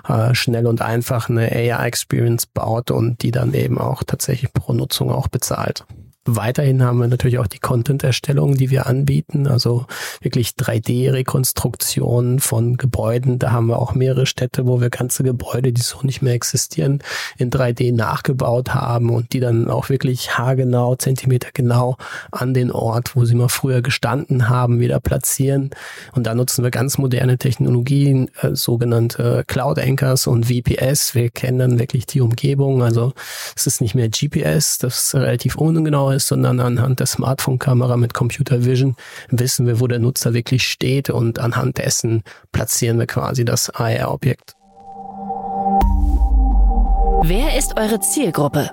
äh, 0.09 0.35
schnell 0.35 0.67
und 0.67 0.81
einfach 0.81 1.29
eine 1.29 1.53
AR 1.53 1.85
Experience 1.85 2.47
baut 2.47 2.91
und 2.91 3.23
die 3.23 3.33
dann 3.33 3.53
eben 3.53 3.79
auch 3.79 4.03
tatsächlich 4.03 4.53
pro 4.53 4.73
Nutzung 4.73 5.11
auch 5.11 5.29
bezahlt. 5.29 5.85
Weiterhin 6.25 6.85
haben 6.85 6.99
wir 6.99 7.09
natürlich 7.09 7.41
auch 7.41 7.49
die 7.49 7.59
Content-Erstellung, 7.59 8.55
die 8.55 8.71
wir 8.71 8.87
anbieten, 8.87 9.49
also 9.49 9.87
wirklich 10.21 10.51
3D-Rekonstruktionen 10.51 12.39
von 12.39 12.77
Gebäuden. 12.77 13.41
Da 13.41 13.51
haben 13.51 13.67
wir 13.67 13.81
auch 13.81 13.97
mehrere 13.97 14.25
Städte, 14.25 14.65
wo 14.65 14.81
wir 14.81 14.89
ganze 14.89 15.25
Gebäude, 15.25 15.73
die 15.73 15.81
so 15.81 15.99
nicht 16.03 16.23
mehr 16.23 16.35
existieren, 16.35 17.03
in 17.39 17.51
3D 17.51 17.93
nachgebaut 17.93 18.73
haben 18.73 19.11
und 19.11 19.33
die 19.33 19.41
dann 19.41 19.69
auch 19.69 19.89
wirklich 19.89 20.39
haargenau, 20.39 20.95
zentimetergenau 20.95 21.97
an 22.31 22.55
den 22.55 22.71
Ort, 22.71 23.17
wo 23.17 23.25
sie 23.25 23.35
mal 23.35 23.49
früher 23.49 23.83
gestanden 23.83 24.49
haben, 24.49 24.79
wieder 24.79 25.01
platzieren. 25.01 25.71
Und 26.13 26.29
da 26.29 26.37
nutzen 26.37 26.63
wir 26.63 26.71
ganz 26.71 26.99
moderne 26.99 27.37
Technologien, 27.37 28.31
äh, 28.43 28.55
sogenannte 28.55 29.43
Cloud 29.49 29.81
Anchors 29.81 30.29
und 30.29 30.47
VPS. 30.47 31.17
Wir 31.17 31.31
kennen 31.31 31.59
dann 31.59 31.79
wirklich 31.81 32.07
die 32.07 32.21
Umgebung. 32.21 32.81
Also 32.81 33.13
es 33.57 33.67
ist 33.67 33.81
nicht 33.81 33.97
mehr 33.97 34.09
GPS, 34.09 34.79
das 34.79 35.07
ist 35.07 35.15
relativ 35.17 35.57
ungenau 35.57 36.12
ist, 36.15 36.29
sondern 36.29 36.61
anhand 36.61 37.01
der 37.01 37.07
Smartphone-Kamera 37.07 37.97
mit 37.97 38.15
Computer 38.15 38.65
Vision 38.65 38.97
wissen 39.31 39.67
wir, 39.67 39.81
wo 39.81 39.87
der 39.87 39.99
Nutzer 39.99 40.35
wirklich 40.35 40.67
steht 40.67 41.11
und 41.11 41.39
anhand 41.39 41.79
dessen 41.79 42.23
platzieren 42.53 42.99
wir 42.99 43.07
quasi 43.07 43.45
das 43.45 43.71
AR-Objekt. 43.71 44.55
Wer 47.25 47.57
ist 47.57 47.79
eure 47.79 48.01
Zielgruppe? 48.01 48.71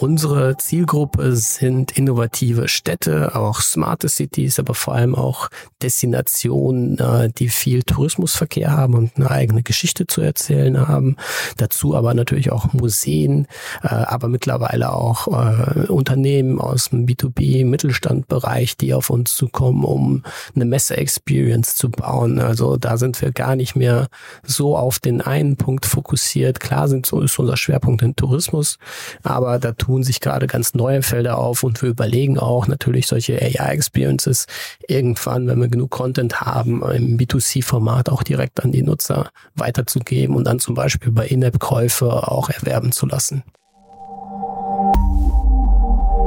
Unsere 0.00 0.56
Zielgruppe 0.56 1.36
sind 1.36 1.96
innovative 1.96 2.66
Städte, 2.66 3.36
auch 3.36 3.60
smarte 3.60 4.08
Cities, 4.08 4.58
aber 4.58 4.74
vor 4.74 4.94
allem 4.94 5.14
auch 5.14 5.48
Destinationen, 5.82 6.98
äh, 6.98 7.30
die 7.30 7.48
viel 7.48 7.84
Tourismusverkehr 7.84 8.72
haben 8.72 8.94
und 8.94 9.12
eine 9.16 9.30
eigene 9.30 9.62
Geschichte 9.62 10.08
zu 10.08 10.20
erzählen 10.20 10.88
haben. 10.88 11.16
Dazu 11.58 11.94
aber 11.94 12.12
natürlich 12.12 12.50
auch 12.50 12.72
Museen, 12.72 13.46
äh, 13.82 13.88
aber 13.88 14.28
mittlerweile 14.28 14.92
auch 14.92 15.28
äh, 15.28 15.86
Unternehmen 15.86 16.60
aus 16.60 16.90
dem 16.90 17.06
B2B-Mittelstandbereich, 17.06 18.76
die 18.76 18.94
auf 18.94 19.10
uns 19.10 19.36
zukommen, 19.36 19.84
um 19.84 20.24
eine 20.56 20.64
Messe-Experience 20.64 21.76
zu 21.76 21.90
bauen. 21.90 22.40
Also 22.40 22.76
da 22.76 22.96
sind 22.96 23.22
wir 23.22 23.30
gar 23.30 23.54
nicht 23.54 23.76
mehr 23.76 24.08
so 24.42 24.76
auf 24.76 24.98
den 24.98 25.20
einen 25.20 25.56
Punkt 25.56 25.86
fokussiert. 25.86 26.58
Klar 26.58 26.88
sind 26.88 27.06
so 27.06 27.20
ist 27.20 27.38
unser 27.38 27.56
Schwerpunkt 27.56 28.02
in 28.02 28.16
Tourismus, 28.16 28.78
aber 29.22 29.60
da 29.60 29.72
tun 29.84 30.02
sich 30.02 30.20
gerade 30.20 30.46
ganz 30.46 30.72
neue 30.72 31.02
Felder 31.02 31.36
auf 31.36 31.62
und 31.62 31.82
wir 31.82 31.90
überlegen 31.90 32.38
auch 32.38 32.66
natürlich 32.66 33.06
solche 33.06 33.34
AI-Experiences 33.34 34.46
irgendwann, 34.88 35.46
wenn 35.46 35.60
wir 35.60 35.68
genug 35.68 35.90
Content 35.90 36.40
haben, 36.40 36.82
im 36.82 37.18
B2C-Format 37.18 38.08
auch 38.08 38.22
direkt 38.22 38.64
an 38.64 38.72
die 38.72 38.82
Nutzer 38.82 39.30
weiterzugeben 39.54 40.36
und 40.36 40.44
dann 40.44 40.58
zum 40.58 40.74
Beispiel 40.74 41.12
bei 41.12 41.26
In-App-Käufe 41.26 42.28
auch 42.28 42.48
erwerben 42.48 42.92
zu 42.92 43.06
lassen. 43.06 43.42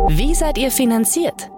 Wie 0.09 0.35
seid 0.35 0.59
ihr 0.59 0.69
finanziert? 0.69 1.49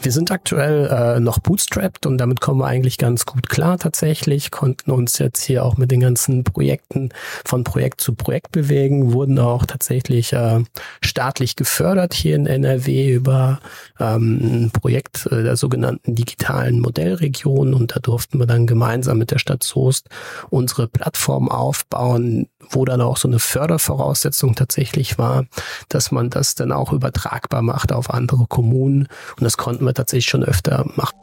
Wir 0.00 0.12
sind 0.12 0.30
aktuell 0.30 0.86
äh, 0.86 1.20
noch 1.20 1.38
bootstrapped 1.38 2.04
und 2.06 2.18
damit 2.18 2.40
kommen 2.40 2.60
wir 2.60 2.66
eigentlich 2.66 2.98
ganz 2.98 3.24
gut 3.24 3.48
klar 3.48 3.78
tatsächlich, 3.78 4.50
konnten 4.50 4.90
uns 4.90 5.18
jetzt 5.18 5.42
hier 5.42 5.64
auch 5.64 5.76
mit 5.76 5.90
den 5.90 6.00
ganzen 6.00 6.44
Projekten 6.44 7.10
von 7.44 7.64
Projekt 7.64 8.00
zu 8.00 8.14
Projekt 8.14 8.52
bewegen, 8.52 9.12
wurden 9.12 9.38
auch 9.38 9.64
tatsächlich 9.64 10.32
äh, 10.32 10.62
staatlich 11.00 11.56
gefördert 11.56 12.12
hier 12.12 12.36
in 12.36 12.46
NRW 12.46 13.12
über 13.14 13.60
ähm, 13.98 14.64
ein 14.64 14.70
Projekt 14.70 15.26
äh, 15.26 15.42
der 15.42 15.56
sogenannten 15.56 16.14
digitalen 16.14 16.80
Modellregion. 16.80 17.72
Und 17.72 17.96
da 17.96 18.00
durften 18.00 18.38
wir 18.38 18.46
dann 18.46 18.66
gemeinsam 18.66 19.18
mit 19.18 19.30
der 19.30 19.38
Stadt 19.38 19.62
Soest 19.62 20.08
unsere 20.50 20.88
Plattform 20.88 21.48
aufbauen, 21.48 22.48
wo 22.70 22.84
dann 22.84 23.00
auch 23.00 23.16
so 23.16 23.28
eine 23.28 23.38
Fördervoraussetzung 23.38 24.54
tatsächlich 24.54 25.18
war, 25.18 25.46
dass 25.88 26.10
man 26.10 26.30
das 26.30 26.54
dann 26.54 26.72
auch 26.72 26.92
übertragbar 26.92 27.62
macht 27.62 27.92
auf 27.92 28.10
andere 28.10 28.46
Kommunen. 28.48 29.08
Und 29.36 29.44
das 29.44 29.56
konnten 29.56 29.83
wir 29.84 29.94
tatsächlich 29.94 30.26
schon 30.26 30.44
öfter 30.44 30.84
machen. 30.96 31.16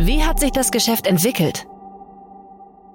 Wie 0.00 0.24
hat 0.24 0.40
sich 0.40 0.50
das 0.52 0.70
Geschäft 0.70 1.06
entwickelt? 1.06 1.66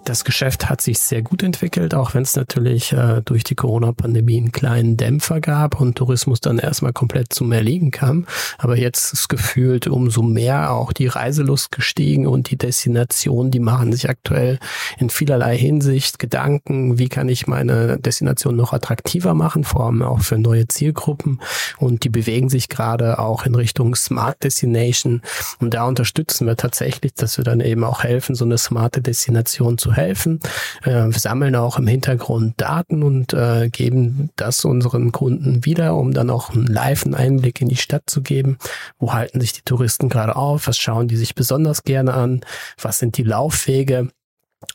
Das 0.03 0.23
Geschäft 0.23 0.69
hat 0.69 0.79
sich 0.79 0.99
sehr 0.99 1.21
gut 1.21 1.43
entwickelt, 1.43 1.93
auch 1.93 2.13
wenn 2.13 2.21
es 2.21 2.37
natürlich 2.37 2.93
äh, 2.93 3.21
durch 3.25 3.43
die 3.43 3.55
Corona-Pandemie 3.55 4.37
einen 4.37 4.53
kleinen 4.53 4.95
Dämpfer 4.95 5.41
gab 5.41 5.81
und 5.81 5.95
Tourismus 5.97 6.39
dann 6.39 6.59
erstmal 6.59 6.93
komplett 6.93 7.33
zum 7.33 7.51
Erliegen 7.51 7.91
kam. 7.91 8.25
Aber 8.57 8.77
jetzt 8.77 9.11
ist 9.11 9.27
gefühlt 9.27 9.85
umso 9.87 10.21
mehr 10.21 10.71
auch 10.71 10.93
die 10.93 11.07
Reiselust 11.07 11.73
gestiegen 11.73 12.25
und 12.25 12.51
die 12.51 12.57
Destinationen, 12.57 13.51
die 13.51 13.59
machen 13.59 13.91
sich 13.91 14.09
aktuell 14.09 14.59
in 14.97 15.09
vielerlei 15.09 15.57
Hinsicht 15.57 16.19
Gedanken, 16.19 16.97
wie 16.97 17.09
kann 17.09 17.27
ich 17.27 17.47
meine 17.47 17.97
Destination 17.99 18.55
noch 18.55 18.71
attraktiver 18.71 19.33
machen, 19.33 19.65
vor 19.65 19.87
allem 19.87 20.03
auch 20.03 20.21
für 20.21 20.37
neue 20.37 20.69
Zielgruppen. 20.69 21.41
Und 21.79 22.05
die 22.05 22.09
bewegen 22.09 22.47
sich 22.47 22.69
gerade 22.69 23.19
auch 23.19 23.45
in 23.45 23.55
Richtung 23.55 23.93
Smart 23.95 24.41
Destination. 24.41 25.21
Und 25.59 25.73
da 25.73 25.83
unterstützen 25.85 26.47
wir 26.47 26.55
tatsächlich, 26.55 27.13
dass 27.13 27.37
wir 27.37 27.43
dann 27.43 27.59
eben 27.59 27.83
auch 27.83 28.03
helfen, 28.03 28.35
so 28.35 28.45
eine 28.45 28.57
smarte 28.57 29.01
Destination 29.01 29.77
zu 29.77 29.96
helfen. 29.97 30.39
Äh, 30.83 31.07
wir 31.07 31.19
sammeln 31.19 31.55
auch 31.55 31.79
im 31.79 31.87
Hintergrund 31.87 32.53
Daten 32.61 33.03
und 33.03 33.33
äh, 33.33 33.69
geben 33.69 34.29
das 34.35 34.63
unseren 34.65 35.11
Kunden 35.11 35.65
wieder, 35.65 35.95
um 35.95 36.13
dann 36.13 36.29
auch 36.29 36.51
einen 36.51 36.67
live 36.67 37.05
Einblick 37.13 37.61
in 37.61 37.69
die 37.69 37.75
Stadt 37.75 38.03
zu 38.07 38.21
geben. 38.21 38.57
Wo 38.99 39.13
halten 39.13 39.41
sich 39.41 39.53
die 39.53 39.61
Touristen 39.63 40.09
gerade 40.09 40.35
auf? 40.35 40.67
Was 40.67 40.77
schauen 40.77 41.07
die 41.07 41.17
sich 41.17 41.35
besonders 41.35 41.83
gerne 41.83 42.13
an? 42.13 42.41
Was 42.81 42.99
sind 42.99 43.17
die 43.17 43.23
Laufwege? 43.23 44.09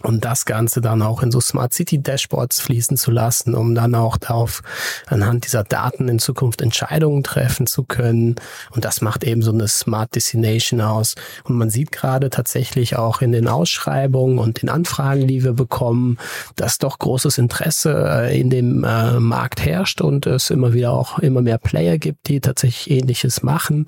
Und 0.03 0.25
das 0.25 0.45
Ganze 0.45 0.81
dann 0.81 1.03
auch 1.03 1.23
in 1.23 1.33
so 1.33 1.41
Smart 1.41 1.73
City 1.73 2.01
Dashboards 2.01 2.61
fließen 2.61 2.97
zu 2.97 3.11
lassen, 3.11 3.55
um 3.55 3.75
dann 3.75 3.95
auch 3.95 4.17
darauf 4.17 4.63
anhand 5.07 5.45
dieser 5.45 5.65
Daten 5.65 6.09
in 6.09 6.19
Zukunft 6.19 6.63
Entscheidungen 6.63 7.25
treffen 7.25 7.67
zu 7.67 7.83
können. 7.83 8.37
Und 8.71 8.85
das 8.85 9.01
macht 9.01 9.25
eben 9.25 9.43
so 9.43 9.53
eine 9.53 9.67
Smart 9.67 10.15
Destination 10.15 10.81
aus. 10.81 11.17
Und 11.45 11.57
man 11.57 11.71
sieht 11.71 11.91
gerade 11.91 12.31
tatsächlich 12.31 12.97
auch 12.97 13.23
in 13.23 13.33
den 13.33 13.49
Ausschreibungen 13.49 14.39
und 14.39 14.63
den 14.63 14.69
Anfragen, 14.69 15.27
die 15.27 15.43
wir 15.43 15.53
bekommen, 15.53 16.17
dass 16.57 16.79
doch 16.79 16.99
großes 16.99 17.39
Interesse 17.39 17.93
äh, 18.09 18.41
in 18.41 18.51
dem 18.51 18.85
äh, 18.85 19.19
Markt 19.19 19.65
herrscht 19.65 20.01
und 20.01 20.27
es 20.27 20.51
immer 20.51 20.75
wieder 20.75 20.93
auch 20.93 21.19
immer 21.19 21.43
mehr 21.43 21.59
Player 21.59 21.99
gibt, 21.99 22.29
die 22.29 22.41
tatsächlich 22.41 22.99
ähnliches 22.99 23.43
machen. 23.43 23.87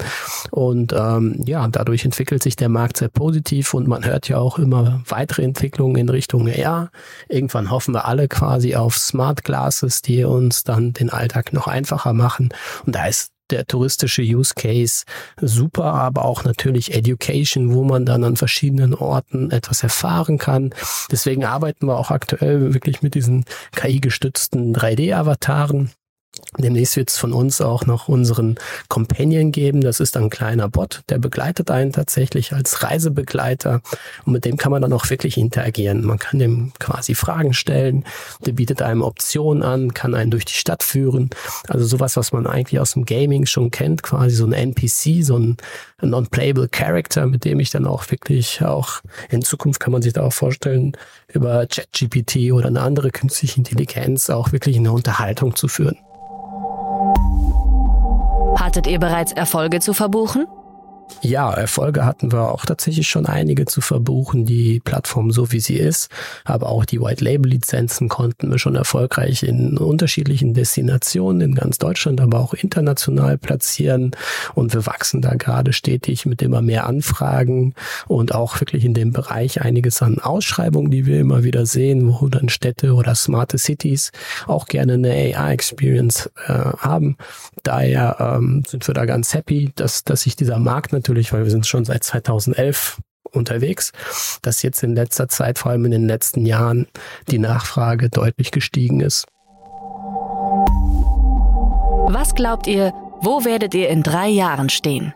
Und 0.51 0.93
ähm, 0.93 1.41
ja, 1.47 1.67
dadurch 1.69 2.05
entwickelt 2.05 2.43
sich 2.43 2.57
der 2.57 2.69
Markt 2.69 2.97
sehr 2.97 3.09
positiv 3.09 3.75
und 3.75 3.87
man 3.87 4.05
hört 4.05 4.29
ja 4.29 4.39
auch 4.39 4.59
immer 4.59 5.03
weitere 5.09 5.43
Entwicklungen 5.43 5.84
Entwicklung 5.85 5.97
in 5.97 6.09
Richtung 6.09 6.49
AR. 6.49 6.91
Irgendwann 7.29 7.71
hoffen 7.71 7.95
wir 7.95 8.07
alle 8.07 8.29
quasi 8.29 8.75
auf 8.75 8.97
Smart 8.97 9.45
Glasses, 9.45 10.03
die 10.03 10.25
uns 10.25 10.65
dann 10.65 10.93
den 10.93 11.11
Alltag 11.11 11.53
noch 11.53 11.67
einfacher 11.67 12.13
machen. 12.13 12.51
Und 12.87 12.95
da 12.95 13.07
ist 13.07 13.33
der 13.51 13.67
touristische 13.67 14.23
Use 14.23 14.55
Case 14.55 15.05
super, 15.39 15.85
aber 15.85 16.25
auch 16.25 16.45
natürlich 16.45 16.95
Education, 16.95 17.75
wo 17.75 17.85
man 17.85 18.07
dann 18.07 18.25
an 18.25 18.37
verschiedenen 18.37 18.95
Orten 18.95 19.51
etwas 19.51 19.83
erfahren 19.83 20.39
kann. 20.39 20.71
Deswegen 21.11 21.45
arbeiten 21.45 21.87
wir 21.87 21.99
auch 21.99 22.11
aktuell 22.11 22.73
wirklich 22.73 23.03
mit 23.03 23.15
diesen 23.15 23.45
KI-gestützten 23.77 24.75
3D-Avataren. 24.75 25.91
Demnächst 26.59 26.97
wird 26.97 27.11
es 27.11 27.19
von 27.19 27.33
uns 27.33 27.61
auch 27.61 27.85
noch 27.85 28.09
unseren 28.09 28.57
Companion 28.89 29.51
geben. 29.51 29.81
Das 29.81 29.99
ist 29.99 30.17
ein 30.17 30.31
kleiner 30.31 30.69
Bot, 30.69 31.03
der 31.09 31.19
begleitet 31.19 31.71
einen 31.71 31.93
tatsächlich 31.93 32.53
als 32.53 32.83
Reisebegleiter 32.83 33.81
und 34.25 34.33
mit 34.33 34.45
dem 34.45 34.57
kann 34.57 34.71
man 34.71 34.83
dann 34.83 34.93
auch 34.93 35.11
wirklich 35.11 35.37
interagieren. 35.37 36.05
Man 36.05 36.19
kann 36.19 36.39
dem 36.39 36.73
quasi 36.79 37.15
Fragen 37.15 37.55
stellen, 37.55 38.05
der 38.47 38.53
bietet 38.53 38.83
einem 38.83 39.03
Optionen 39.03 39.63
an, 39.63 39.95
kann 39.95 40.15
einen 40.15 40.31
durch 40.31 40.45
die 40.45 40.55
Stadt 40.55 40.83
führen. 40.83 41.31
Also 41.69 41.85
sowas, 41.87 42.17
was 42.17 42.33
man 42.33 42.47
eigentlich 42.47 42.81
aus 42.81 42.93
dem 42.93 43.05
Gaming 43.05 43.47
schon 43.47 43.71
kennt, 43.71 44.03
quasi 44.03 44.37
so 44.37 44.47
ein 44.47 44.53
NPC, 44.53 45.25
so 45.25 45.39
ein 45.39 45.57
non-playable 46.01 46.69
Character, 46.69 47.27
mit 47.27 47.45
dem 47.45 47.59
ich 47.61 47.71
dann 47.71 47.87
auch 47.87 48.11
wirklich 48.11 48.63
auch 48.63 49.01
in 49.31 49.43
Zukunft 49.43 49.81
kann 49.81 49.93
man 49.93 50.03
sich 50.03 50.13
da 50.13 50.23
auch 50.23 50.33
vorstellen, 50.33 50.97
über 51.33 51.67
ChatGPT 51.67 52.53
oder 52.53 52.69
eine 52.69 52.81
andere 52.81 53.11
künstliche 53.11 53.59
Intelligenz 53.59 54.31
auch 54.31 54.53
wirklich 54.53 54.77
eine 54.77 54.93
Unterhaltung 54.93 55.57
zu 55.57 55.69
führen. 55.69 55.99
Hattet 58.59 58.87
ihr 58.87 58.99
bereits 58.99 59.33
Erfolge 59.33 59.81
zu 59.81 59.95
verbuchen? 59.95 60.47
Ja, 61.21 61.53
Erfolge 61.53 62.05
hatten 62.05 62.33
wir 62.33 62.53
auch 62.53 62.67
tatsächlich 62.67 63.09
schon 63.09 63.27
einige 63.27 63.65
zu 63.65 63.81
verbuchen, 63.81 64.45
die 64.45 64.81
Plattform 64.81 65.31
so 65.31 65.53
wie 65.53 65.61
sie 65.61 65.77
ist. 65.77 66.11
Aber 66.45 66.69
auch 66.69 66.85
die 66.85 67.01
White 67.01 67.25
Label 67.25 67.51
Lizenzen 67.51 68.09
konnten 68.09 68.51
wir 68.51 68.59
schon 68.59 68.75
erfolgreich 68.75 69.43
in 69.43 69.79
unterschiedlichen 69.79 70.55
Destinationen 70.55 71.41
in 71.41 71.55
ganz 71.55 71.79
Deutschland, 71.79 72.21
aber 72.21 72.41
auch 72.41 72.53
international 72.55 73.39
platzieren. 73.39 74.13
Und 74.55 74.75
wir 74.75 74.87
wachsen 74.87 75.23
da 75.23 75.35
gerade 75.35 75.73
stetig 75.73 76.27
mit 76.27 76.43
immer 76.43 76.61
mehr 76.61 76.87
Anfragen 76.87 77.75
und 78.07 78.35
auch 78.35 78.61
wirklich 78.61 78.85
in 78.85 78.95
dem 78.95 79.13
Bereich 79.13 79.63
einiges 79.63 80.03
an 80.03 80.19
Ausschreibungen, 80.19 80.91
die 80.91 81.07
wir 81.07 81.21
immer 81.21 81.43
wieder 81.43 81.65
sehen, 81.65 82.15
wo 82.21 82.29
dann 82.29 82.49
Städte 82.49 82.95
oder 82.95 83.15
smarte 83.15 83.57
Cities 83.59 84.13
auch 84.47 84.67
gerne 84.67 84.95
eine 84.95 85.11
AI-Experience 85.11 86.31
äh, 86.47 86.53
haben. 86.53 87.17
Daher 87.63 88.17
ähm, 88.21 88.63
sind 88.67 88.87
wir 88.87 88.95
da 88.95 89.07
ganz 89.07 89.33
happy, 89.33 89.73
dass, 89.75 90.05
dass 90.05 90.23
sich 90.23 90.37
dieser 90.37 90.59
Markt 90.59 90.93
natürlich, 90.95 91.33
weil 91.33 91.45
wir 91.45 91.51
sind 91.51 91.67
schon 91.67 91.85
seit 91.85 92.03
2011 92.03 93.01
unterwegs, 93.31 93.93
dass 94.43 94.63
jetzt 94.63 94.83
in 94.83 94.95
letzter 94.95 95.29
Zeit, 95.29 95.59
vor 95.59 95.73
allem 95.73 95.85
in 95.85 95.91
den 95.91 96.07
letzten 96.07 96.47
Jahren, 96.47 96.87
die 97.29 97.39
Nachfrage 97.39 98.09
deutlich 98.09 98.51
gestiegen 98.51 99.01
ist. 99.01 99.27
Was 102.07 102.35
glaubt 102.35 102.67
ihr, 102.67 102.93
wo 103.21 103.45
werdet 103.45 103.75
ihr 103.75 103.89
in 103.89 104.03
drei 104.03 104.29
Jahren 104.29 104.69
stehen? 104.69 105.15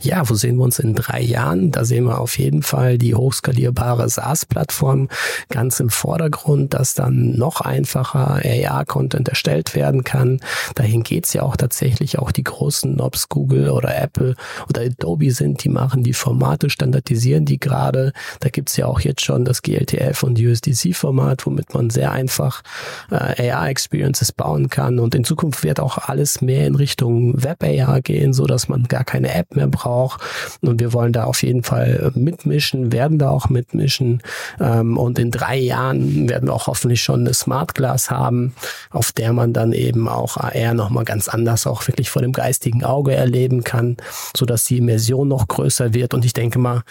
Ja, 0.00 0.28
wo 0.28 0.34
sehen 0.34 0.56
wir 0.56 0.64
uns 0.64 0.78
in 0.78 0.94
drei 0.94 1.20
Jahren? 1.20 1.70
Da 1.70 1.84
sehen 1.84 2.04
wir 2.04 2.20
auf 2.20 2.38
jeden 2.38 2.62
Fall 2.62 2.98
die 2.98 3.14
hochskalierbare 3.14 4.08
SaaS-Plattform 4.08 5.08
ganz 5.48 5.80
im 5.80 5.90
Vordergrund, 5.90 6.74
dass 6.74 6.94
dann 6.94 7.36
noch 7.36 7.60
einfacher 7.60 8.40
AR-Content 8.44 9.28
erstellt 9.28 9.74
werden 9.74 10.04
kann. 10.04 10.40
Dahin 10.74 11.02
geht's 11.02 11.32
ja 11.32 11.42
auch 11.42 11.56
tatsächlich. 11.56 12.18
Auch 12.18 12.32
die 12.32 12.44
großen 12.44 12.94
Nobs, 12.94 13.28
Google 13.28 13.70
oder 13.70 13.96
Apple 13.96 14.34
oder 14.68 14.82
Adobe 14.82 15.30
sind, 15.30 15.64
die 15.64 15.68
machen 15.68 16.02
die 16.02 16.12
Formate, 16.12 16.70
standardisieren 16.70 17.44
die 17.44 17.58
gerade. 17.58 18.12
Da 18.40 18.48
gibt's 18.48 18.76
ja 18.76 18.86
auch 18.86 19.00
jetzt 19.00 19.22
schon 19.22 19.44
das 19.44 19.62
GLTF 19.62 20.22
und 20.22 20.38
USDC-Format, 20.38 21.46
womit 21.46 21.74
man 21.74 21.90
sehr 21.90 22.12
einfach 22.12 22.62
äh, 23.10 23.50
AR-Experiences 23.50 24.32
bauen 24.32 24.68
kann. 24.68 24.98
Und 24.98 25.14
in 25.14 25.24
Zukunft 25.24 25.62
wird 25.62 25.80
auch 25.80 25.98
alles 25.98 26.40
mehr 26.40 26.66
in 26.66 26.74
Richtung 26.74 27.42
Web-AR 27.42 28.00
gehen, 28.02 28.32
so 28.32 28.46
dass 28.46 28.68
man 28.68 28.84
gar 28.84 29.04
keine 29.04 29.32
App 29.34 29.43
mehr 29.50 29.66
braucht. 29.66 30.20
Und 30.60 30.80
wir 30.80 30.92
wollen 30.92 31.12
da 31.12 31.24
auf 31.24 31.42
jeden 31.42 31.62
Fall 31.62 32.12
mitmischen, 32.14 32.92
werden 32.92 33.18
da 33.18 33.30
auch 33.30 33.48
mitmischen. 33.48 34.22
Ähm, 34.60 34.96
und 34.96 35.18
in 35.18 35.30
drei 35.30 35.58
Jahren 35.58 36.28
werden 36.28 36.48
wir 36.48 36.54
auch 36.54 36.66
hoffentlich 36.66 37.02
schon 37.02 37.20
eine 37.20 37.34
Smart 37.34 37.74
Glass 37.74 38.10
haben, 38.10 38.54
auf 38.90 39.12
der 39.12 39.32
man 39.32 39.52
dann 39.52 39.72
eben 39.72 40.08
auch 40.08 40.36
AR 40.36 40.74
nochmal 40.74 41.04
ganz 41.04 41.28
anders 41.28 41.66
auch 41.66 41.86
wirklich 41.86 42.10
vor 42.10 42.22
dem 42.22 42.32
geistigen 42.32 42.84
Auge 42.84 43.14
erleben 43.14 43.64
kann, 43.64 43.96
so 44.36 44.46
dass 44.46 44.64
die 44.64 44.78
Immersion 44.78 45.28
noch 45.28 45.48
größer 45.48 45.94
wird. 45.94 46.14
Und 46.14 46.24
ich 46.24 46.32
denke 46.32 46.58
mal, 46.58 46.82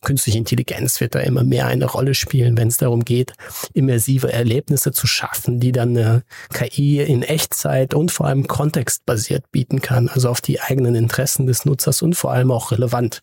künstliche 0.00 0.38
Intelligenz 0.38 1.00
wird 1.00 1.14
da 1.14 1.20
immer 1.20 1.44
mehr 1.44 1.66
eine 1.66 1.86
Rolle 1.86 2.14
spielen, 2.14 2.56
wenn 2.56 2.68
es 2.68 2.78
darum 2.78 3.04
geht, 3.04 3.32
immersive 3.74 4.32
Erlebnisse 4.32 4.92
zu 4.92 5.06
schaffen, 5.06 5.60
die 5.60 5.72
dann 5.72 5.96
eine 5.96 6.22
KI 6.52 7.00
in 7.00 7.22
Echtzeit 7.22 7.94
und 7.94 8.10
vor 8.10 8.26
allem 8.26 8.46
kontextbasiert 8.46 9.50
bieten 9.50 9.80
kann, 9.80 10.08
also 10.08 10.28
auf 10.28 10.40
die 10.40 10.60
eigenen 10.60 10.94
Interessen 10.94 11.46
des 11.46 11.64
Nutzers 11.64 11.91
Nutzers 11.92 12.02
und 12.02 12.14
vor 12.14 12.32
allem 12.32 12.50
auch 12.50 12.70
relevant. 12.70 13.20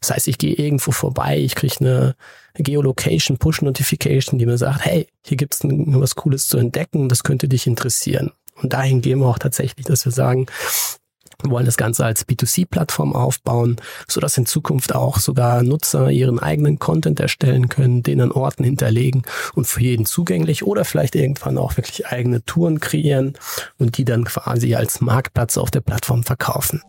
Das 0.00 0.10
heißt, 0.10 0.28
ich 0.28 0.38
gehe 0.38 0.54
irgendwo 0.54 0.92
vorbei, 0.92 1.38
ich 1.38 1.54
kriege 1.54 1.76
eine 1.80 2.14
Geolocation 2.54 3.38
Push 3.38 3.62
Notification, 3.62 4.38
die 4.38 4.46
mir 4.46 4.58
sagt, 4.58 4.84
hey, 4.84 5.06
hier 5.24 5.36
gibt's 5.36 5.60
was 5.62 6.14
Cooles 6.14 6.48
zu 6.48 6.58
entdecken, 6.58 7.08
das 7.08 7.24
könnte 7.24 7.48
dich 7.48 7.66
interessieren. 7.66 8.32
Und 8.56 8.72
dahin 8.72 9.00
gehen 9.00 9.18
wir 9.20 9.26
auch 9.26 9.38
tatsächlich, 9.38 9.86
dass 9.86 10.04
wir 10.04 10.12
sagen, 10.12 10.46
wir 11.42 11.50
wollen 11.50 11.66
das 11.66 11.76
Ganze 11.76 12.04
als 12.04 12.28
B2C-Plattform 12.28 13.14
aufbauen, 13.16 13.76
so 14.06 14.20
dass 14.20 14.38
in 14.38 14.46
Zukunft 14.46 14.94
auch 14.94 15.18
sogar 15.18 15.64
Nutzer 15.64 16.08
ihren 16.10 16.38
eigenen 16.38 16.78
Content 16.78 17.18
erstellen 17.18 17.68
können, 17.68 18.04
den 18.04 18.20
an 18.20 18.30
Orten 18.30 18.62
hinterlegen 18.62 19.22
und 19.54 19.66
für 19.66 19.80
jeden 19.80 20.06
zugänglich 20.06 20.62
oder 20.62 20.84
vielleicht 20.84 21.16
irgendwann 21.16 21.58
auch 21.58 21.76
wirklich 21.76 22.06
eigene 22.06 22.44
Touren 22.44 22.78
kreieren 22.78 23.32
und 23.78 23.98
die 23.98 24.04
dann 24.04 24.24
quasi 24.24 24.76
als 24.76 25.00
Marktplatz 25.00 25.56
auf 25.56 25.72
der 25.72 25.80
Plattform 25.80 26.22
verkaufen. 26.22 26.80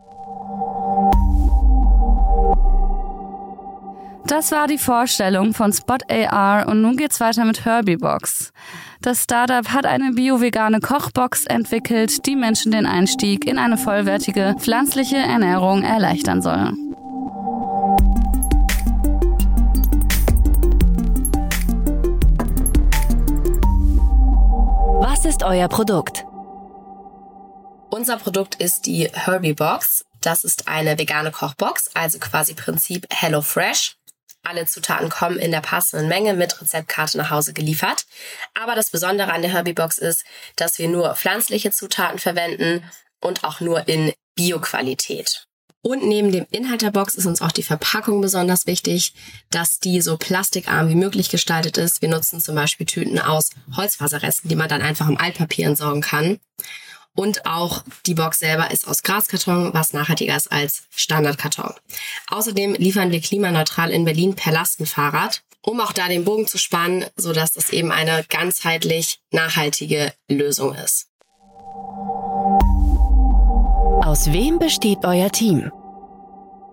Das 4.36 4.52
war 4.52 4.66
die 4.66 4.80
Vorstellung 4.80 5.54
von 5.54 5.72
Spot 5.72 6.00
AR 6.10 6.68
und 6.68 6.82
nun 6.82 6.98
geht's 6.98 7.20
weiter 7.20 7.46
mit 7.46 7.66
Herbie-Box. 7.66 8.52
Das 9.00 9.22
Startup 9.22 9.70
hat 9.70 9.86
eine 9.86 10.14
bio-vegane 10.14 10.80
Kochbox 10.80 11.46
entwickelt, 11.46 12.26
die 12.26 12.36
Menschen 12.36 12.72
den 12.72 12.88
Einstieg 12.88 13.46
in 13.46 13.60
eine 13.60 13.78
vollwertige 13.78 14.56
pflanzliche 14.58 15.18
Ernährung 15.18 15.84
erleichtern 15.84 16.42
soll. 16.42 16.74
Was 25.00 25.26
ist 25.26 25.44
euer 25.44 25.68
Produkt? 25.68 26.26
Unser 27.92 28.18
Produkt 28.18 28.56
ist 28.56 28.88
die 28.88 29.12
Herbie 29.14 29.54
Box. 29.54 30.06
Das 30.22 30.44
ist 30.44 30.68
eine 30.68 30.98
vegane 30.98 31.30
Kochbox, 31.30 31.92
also 31.94 32.18
quasi 32.18 32.56
Prinzip 32.56 33.06
Hello 33.12 33.42
Fresh. 33.42 33.96
Alle 34.44 34.66
Zutaten 34.66 35.10
kommen 35.10 35.40
in 35.40 35.52
der 35.52 35.62
passenden 35.62 36.10
Menge 36.10 36.34
mit 36.34 36.62
Rezeptkarte 36.62 37.18
nach 37.18 37.32
Hause 37.32 37.54
geliefert. 37.54 38.06
Aber 38.54 38.76
das 38.76 38.92
Besondere 38.92 39.32
an 39.32 39.42
der 39.42 39.52
Herbie-Box 39.52 39.98
ist, 39.98 40.26
dass 40.58 40.78
wir 40.80 40.90
nur 40.90 41.16
pflanzliche 41.16 41.72
Zutaten 41.72 42.20
verwenden 42.20 42.84
und 43.22 43.46
auch 43.46 43.62
nur 43.62 43.88
in 43.88 44.12
Bio-Qualität. 44.36 45.48
Und 45.82 46.06
neben 46.06 46.32
dem 46.32 46.46
Inhalt 46.50 46.82
der 46.82 46.92
Box 46.92 47.16
ist 47.16 47.26
uns 47.26 47.42
auch 47.42 47.52
die 47.52 47.64
Verpackung 47.64 48.22
besonders 48.22 48.68
wichtig, 48.68 49.14
dass 49.50 49.80
die 49.80 50.00
so 50.00 50.18
plastikarm 50.18 50.88
wie 50.88 50.96
möglich 50.96 51.30
gestaltet 51.30 51.78
ist. 51.78 52.02
Wir 52.02 52.08
nutzen 52.08 52.40
zum 52.40 52.56
Beispiel 52.56 52.86
Tüten 52.86 53.20
aus 53.20 53.50
Holzfaserresten, 53.76 54.50
die 54.50 54.56
man 54.56 54.70
dann 54.70 54.82
einfach 54.82 55.10
im 55.10 55.18
Altpapier 55.18 55.68
entsorgen 55.68 56.02
kann. 56.02 56.40
Und 57.16 57.46
auch 57.46 57.84
die 58.06 58.16
Box 58.16 58.40
selber 58.40 58.72
ist 58.72 58.88
aus 58.88 59.04
Graskarton, 59.04 59.74
was 59.74 59.94
nachhaltiger 59.94 60.36
ist 60.36 60.52
als 60.52 60.84
Standardkarton. 60.96 61.74
Außerdem 62.30 62.74
liefern 62.74 63.12
wir 63.12 63.22
klimaneutral 63.22 63.92
in 63.92 64.04
Berlin 64.04 64.36
per 64.36 64.52
Lastenfahrrad, 64.52 65.44
um 65.62 65.80
auch 65.80 65.94
da 65.94 66.08
den 66.08 66.26
Bogen 66.26 66.48
zu 66.48 66.58
spannen, 66.58 67.06
so 67.16 67.32
dass 67.32 67.54
das 67.54 67.70
eben 67.70 67.92
eine 67.92 68.26
ganzheitlich 68.30 69.20
nachhaltige 69.32 70.14
Lösung 70.28 70.74
ist. 70.76 71.08
Aus 74.06 74.32
wem 74.32 74.60
besteht 74.60 75.06
euer 75.06 75.32
Team? 75.32 75.72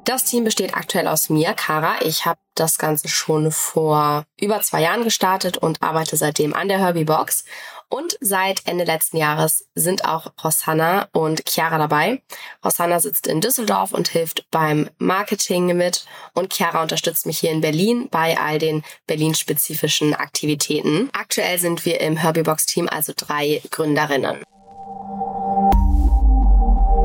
Das 0.05 0.24
Team 0.24 0.44
besteht 0.44 0.74
aktuell 0.74 1.07
aus 1.07 1.29
mir, 1.29 1.53
Kara. 1.53 1.96
Ich 2.03 2.24
habe 2.24 2.40
das 2.55 2.79
Ganze 2.79 3.09
schon 3.09 3.53
vor 3.53 4.24
über 4.40 4.61
zwei 4.62 4.83
Jahren 4.83 5.05
gestartet 5.05 5.59
und 5.59 5.83
arbeite 5.83 6.16
seitdem 6.16 6.55
an 6.55 6.68
der 6.68 6.79
Herbie 6.79 7.05
Box. 7.05 7.44
Und 7.90 8.16
seit 8.20 8.66
Ende 8.66 8.85
letzten 8.85 9.16
Jahres 9.16 9.66
sind 9.74 10.05
auch 10.05 10.33
Rosanna 10.44 11.09
und 11.12 11.42
Chiara 11.48 11.76
dabei. 11.76 12.22
Rosanna 12.64 13.00
sitzt 13.00 13.26
in 13.26 13.40
Düsseldorf 13.40 13.92
und 13.92 14.07
hilft 14.07 14.48
beim 14.53 14.88
Marketing 14.98 15.76
mit 15.76 16.07
und 16.33 16.55
Chiara 16.55 16.83
unterstützt 16.83 17.26
mich 17.26 17.40
hier 17.40 17.50
in 17.50 17.61
Berlin 17.61 18.09
bei 18.09 18.38
all 18.38 18.61
den 18.61 18.85
Berlin-spezifischen 19.09 20.14
Aktivitäten. 20.14 21.11
Aktuell 21.12 21.59
sind 21.59 21.85
wir 21.85 22.00
im 22.00 22.16
Herbie-Box-Team 22.16 22.88
also 22.88 23.12
drei 23.16 23.61
Gründerinnen. 23.72 24.44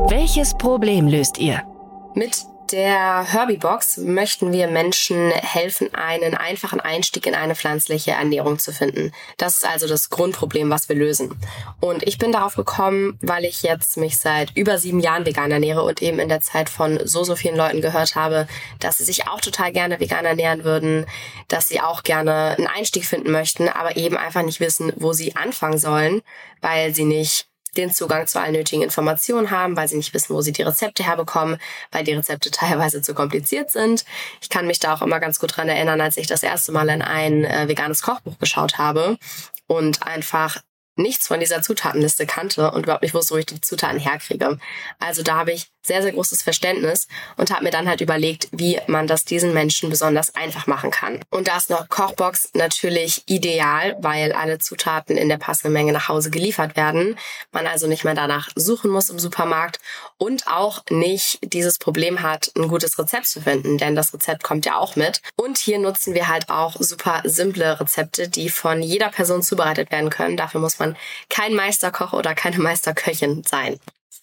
Welches 0.08 0.54
Problem 0.54 1.08
löst 1.08 1.38
ihr? 1.38 1.64
Mit 2.14 2.46
der 2.72 3.24
Herbie-Box 3.24 3.98
möchten 3.98 4.52
wir 4.52 4.68
Menschen 4.68 5.30
helfen, 5.30 5.94
einen 5.94 6.34
einfachen 6.34 6.80
Einstieg 6.80 7.26
in 7.26 7.34
eine 7.34 7.54
pflanzliche 7.54 8.12
Ernährung 8.12 8.58
zu 8.58 8.72
finden. 8.72 9.12
Das 9.36 9.56
ist 9.56 9.66
also 9.66 9.86
das 9.86 10.10
Grundproblem, 10.10 10.70
was 10.70 10.88
wir 10.88 10.96
lösen. 10.96 11.38
Und 11.80 12.02
ich 12.02 12.18
bin 12.18 12.32
darauf 12.32 12.54
gekommen, 12.56 13.18
weil 13.22 13.44
ich 13.44 13.62
jetzt 13.62 13.96
mich 13.96 14.18
seit 14.18 14.56
über 14.56 14.78
sieben 14.78 15.00
Jahren 15.00 15.26
vegan 15.26 15.50
ernähre 15.50 15.82
und 15.82 16.02
eben 16.02 16.18
in 16.18 16.28
der 16.28 16.40
Zeit 16.40 16.68
von 16.68 16.98
so, 17.04 17.24
so 17.24 17.36
vielen 17.36 17.56
Leuten 17.56 17.80
gehört 17.80 18.14
habe, 18.14 18.46
dass 18.80 18.98
sie 18.98 19.04
sich 19.04 19.28
auch 19.28 19.40
total 19.40 19.72
gerne 19.72 20.00
vegan 20.00 20.24
ernähren 20.24 20.64
würden, 20.64 21.06
dass 21.48 21.68
sie 21.68 21.80
auch 21.80 22.02
gerne 22.02 22.56
einen 22.56 22.66
Einstieg 22.66 23.04
finden 23.04 23.30
möchten, 23.30 23.68
aber 23.68 23.96
eben 23.96 24.16
einfach 24.16 24.42
nicht 24.42 24.60
wissen, 24.60 24.92
wo 24.96 25.12
sie 25.12 25.36
anfangen 25.36 25.78
sollen, 25.78 26.22
weil 26.60 26.94
sie 26.94 27.04
nicht 27.04 27.46
den 27.76 27.92
Zugang 27.92 28.26
zu 28.26 28.40
allen 28.40 28.52
nötigen 28.52 28.82
Informationen 28.82 29.50
haben, 29.50 29.76
weil 29.76 29.88
sie 29.88 29.96
nicht 29.96 30.14
wissen, 30.14 30.34
wo 30.34 30.40
sie 30.40 30.52
die 30.52 30.62
Rezepte 30.62 31.04
herbekommen, 31.04 31.58
weil 31.92 32.04
die 32.04 32.12
Rezepte 32.12 32.50
teilweise 32.52 33.02
zu 33.02 33.14
kompliziert 33.14 33.70
sind. 33.70 34.04
Ich 34.40 34.48
kann 34.48 34.66
mich 34.66 34.78
da 34.78 34.94
auch 34.94 35.02
immer 35.02 35.20
ganz 35.20 35.38
gut 35.38 35.56
dran 35.56 35.68
erinnern, 35.68 36.00
als 36.00 36.16
ich 36.16 36.26
das 36.26 36.42
erste 36.42 36.72
Mal 36.72 36.88
in 36.88 37.02
ein 37.02 37.44
äh, 37.44 37.68
veganes 37.68 38.02
Kochbuch 38.02 38.38
geschaut 38.38 38.78
habe 38.78 39.18
und 39.66 40.02
einfach 40.02 40.58
nichts 40.96 41.26
von 41.26 41.40
dieser 41.40 41.62
Zutatenliste 41.62 42.26
kannte 42.26 42.70
und 42.70 42.84
überhaupt 42.84 43.02
nicht 43.02 43.14
wusste, 43.14 43.34
wo 43.34 43.38
ich 43.38 43.46
die 43.46 43.60
Zutaten 43.60 44.00
herkriege. 44.00 44.58
Also 44.98 45.22
da 45.22 45.36
habe 45.36 45.52
ich 45.52 45.68
sehr, 45.86 46.02
sehr 46.02 46.12
großes 46.12 46.42
Verständnis 46.42 47.08
und 47.36 47.50
habe 47.50 47.64
mir 47.64 47.70
dann 47.70 47.88
halt 47.88 48.00
überlegt, 48.00 48.48
wie 48.52 48.80
man 48.86 49.06
das 49.06 49.24
diesen 49.24 49.54
Menschen 49.54 49.90
besonders 49.90 50.34
einfach 50.34 50.66
machen 50.66 50.90
kann. 50.90 51.20
Und 51.30 51.48
da 51.48 51.56
ist 51.56 51.70
noch 51.70 51.88
Kochbox 51.88 52.50
natürlich 52.54 53.22
ideal, 53.26 53.96
weil 54.00 54.32
alle 54.32 54.58
Zutaten 54.58 55.16
in 55.16 55.28
der 55.28 55.38
passenden 55.38 55.72
Menge 55.72 55.92
nach 55.92 56.08
Hause 56.08 56.30
geliefert 56.30 56.76
werden. 56.76 57.18
Man 57.52 57.66
also 57.66 57.86
nicht 57.86 58.04
mehr 58.04 58.14
danach 58.14 58.50
suchen 58.54 58.90
muss 58.90 59.10
im 59.10 59.18
Supermarkt 59.18 59.78
und 60.18 60.46
auch 60.48 60.84
nicht 60.90 61.38
dieses 61.42 61.78
Problem 61.78 62.22
hat, 62.22 62.50
ein 62.56 62.68
gutes 62.68 62.98
Rezept 62.98 63.26
zu 63.26 63.40
finden, 63.40 63.78
denn 63.78 63.94
das 63.94 64.12
Rezept 64.12 64.42
kommt 64.42 64.66
ja 64.66 64.78
auch 64.78 64.96
mit. 64.96 65.20
Und 65.36 65.58
hier 65.58 65.78
nutzen 65.78 66.14
wir 66.14 66.28
halt 66.28 66.48
auch 66.48 66.76
super 66.78 67.22
simple 67.24 67.78
Rezepte, 67.80 68.28
die 68.28 68.48
von 68.48 68.82
jeder 68.82 69.08
Person 69.08 69.42
zubereitet 69.42 69.90
werden 69.90 70.10
können. 70.10 70.36
Dafür 70.36 70.60
muss 70.60 70.78
man 70.78 70.96
kein 71.28 71.54
Meisterkoch 71.54 72.12
oder 72.12 72.34
keine 72.34 72.58
Meisterköchin 72.58 73.42
sein. 73.44 73.78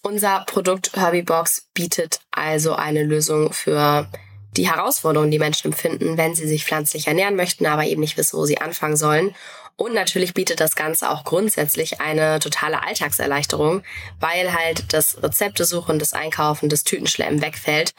Unser 0.05 0.43
Produkt 0.47 0.91
Herbie-Box 0.97 1.69
bietet 1.73 2.19
also 2.29 2.75
eine 2.75 3.03
Lösung 3.03 3.53
für 3.53 4.09
die 4.57 4.69
Herausforderungen, 4.69 5.31
die 5.31 5.39
Menschen 5.39 5.71
empfinden, 5.71 6.17
wenn 6.17 6.35
sie 6.35 6.45
sich 6.45 6.65
pflanzlich 6.65 7.07
ernähren 7.07 7.37
möchten, 7.37 7.65
aber 7.65 7.85
eben 7.85 8.01
nicht 8.01 8.17
wissen, 8.17 8.37
wo 8.37 8.45
sie 8.45 8.57
anfangen 8.57 8.97
sollen. 8.97 9.33
Und 9.77 9.93
natürlich 9.93 10.33
bietet 10.33 10.59
das 10.59 10.75
Ganze 10.75 11.09
auch 11.09 11.23
grundsätzlich 11.23 12.01
eine 12.01 12.39
totale 12.39 12.83
Alltagserleichterung, 12.83 13.81
weil 14.19 14.53
halt 14.53 14.91
das 14.91 15.23
Rezeptesuchen, 15.23 15.99
das 15.99 16.11
Einkaufen, 16.11 16.67
das 16.67 16.83
Tütenschleppen 16.83 17.41
wegfällt 17.41 17.93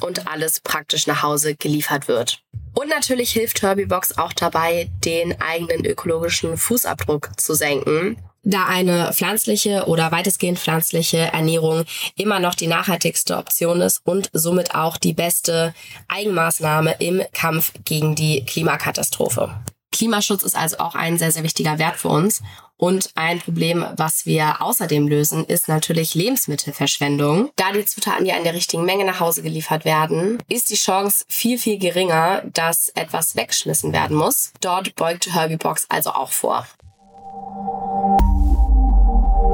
und 0.00 0.28
alles 0.28 0.60
praktisch 0.60 1.08
nach 1.08 1.24
Hause 1.24 1.56
geliefert 1.56 2.06
wird. 2.06 2.44
Und 2.74 2.88
natürlich 2.88 3.32
hilft 3.32 3.60
Herbie-Box 3.60 4.18
auch 4.18 4.32
dabei, 4.32 4.88
den 5.04 5.40
eigenen 5.42 5.84
ökologischen 5.84 6.56
Fußabdruck 6.56 7.30
zu 7.40 7.54
senken 7.54 8.22
da 8.42 8.66
eine 8.66 9.12
pflanzliche 9.12 9.86
oder 9.86 10.12
weitestgehend 10.12 10.58
pflanzliche 10.58 11.18
Ernährung 11.18 11.84
immer 12.16 12.40
noch 12.40 12.54
die 12.54 12.66
nachhaltigste 12.66 13.36
Option 13.36 13.80
ist 13.80 14.00
und 14.04 14.30
somit 14.32 14.74
auch 14.74 14.96
die 14.96 15.12
beste 15.12 15.74
Eigenmaßnahme 16.08 16.96
im 16.98 17.22
Kampf 17.32 17.72
gegen 17.84 18.14
die 18.14 18.44
Klimakatastrophe. 18.44 19.54
Klimaschutz 19.92 20.42
ist 20.42 20.56
also 20.56 20.78
auch 20.78 20.94
ein 20.94 21.18
sehr, 21.18 21.32
sehr 21.32 21.42
wichtiger 21.42 21.78
Wert 21.78 21.96
für 21.96 22.08
uns. 22.08 22.42
Und 22.76 23.10
ein 23.14 23.40
Problem, 23.40 23.84
was 23.96 24.24
wir 24.24 24.62
außerdem 24.62 25.06
lösen, 25.06 25.44
ist 25.44 25.68
natürlich 25.68 26.14
Lebensmittelverschwendung. 26.14 27.50
Da 27.56 27.72
die 27.72 27.84
Zutaten 27.84 28.24
ja 28.24 28.36
in 28.36 28.44
der 28.44 28.54
richtigen 28.54 28.86
Menge 28.86 29.04
nach 29.04 29.20
Hause 29.20 29.42
geliefert 29.42 29.84
werden, 29.84 30.38
ist 30.48 30.70
die 30.70 30.76
Chance 30.76 31.26
viel, 31.28 31.58
viel 31.58 31.78
geringer, 31.78 32.42
dass 32.54 32.88
etwas 32.94 33.36
weggeschmissen 33.36 33.92
werden 33.92 34.16
muss. 34.16 34.52
Dort 34.62 34.94
beugt 34.94 35.30
Herbie 35.34 35.58
Box 35.58 35.84
also 35.90 36.10
auch 36.12 36.32
vor. 36.32 36.66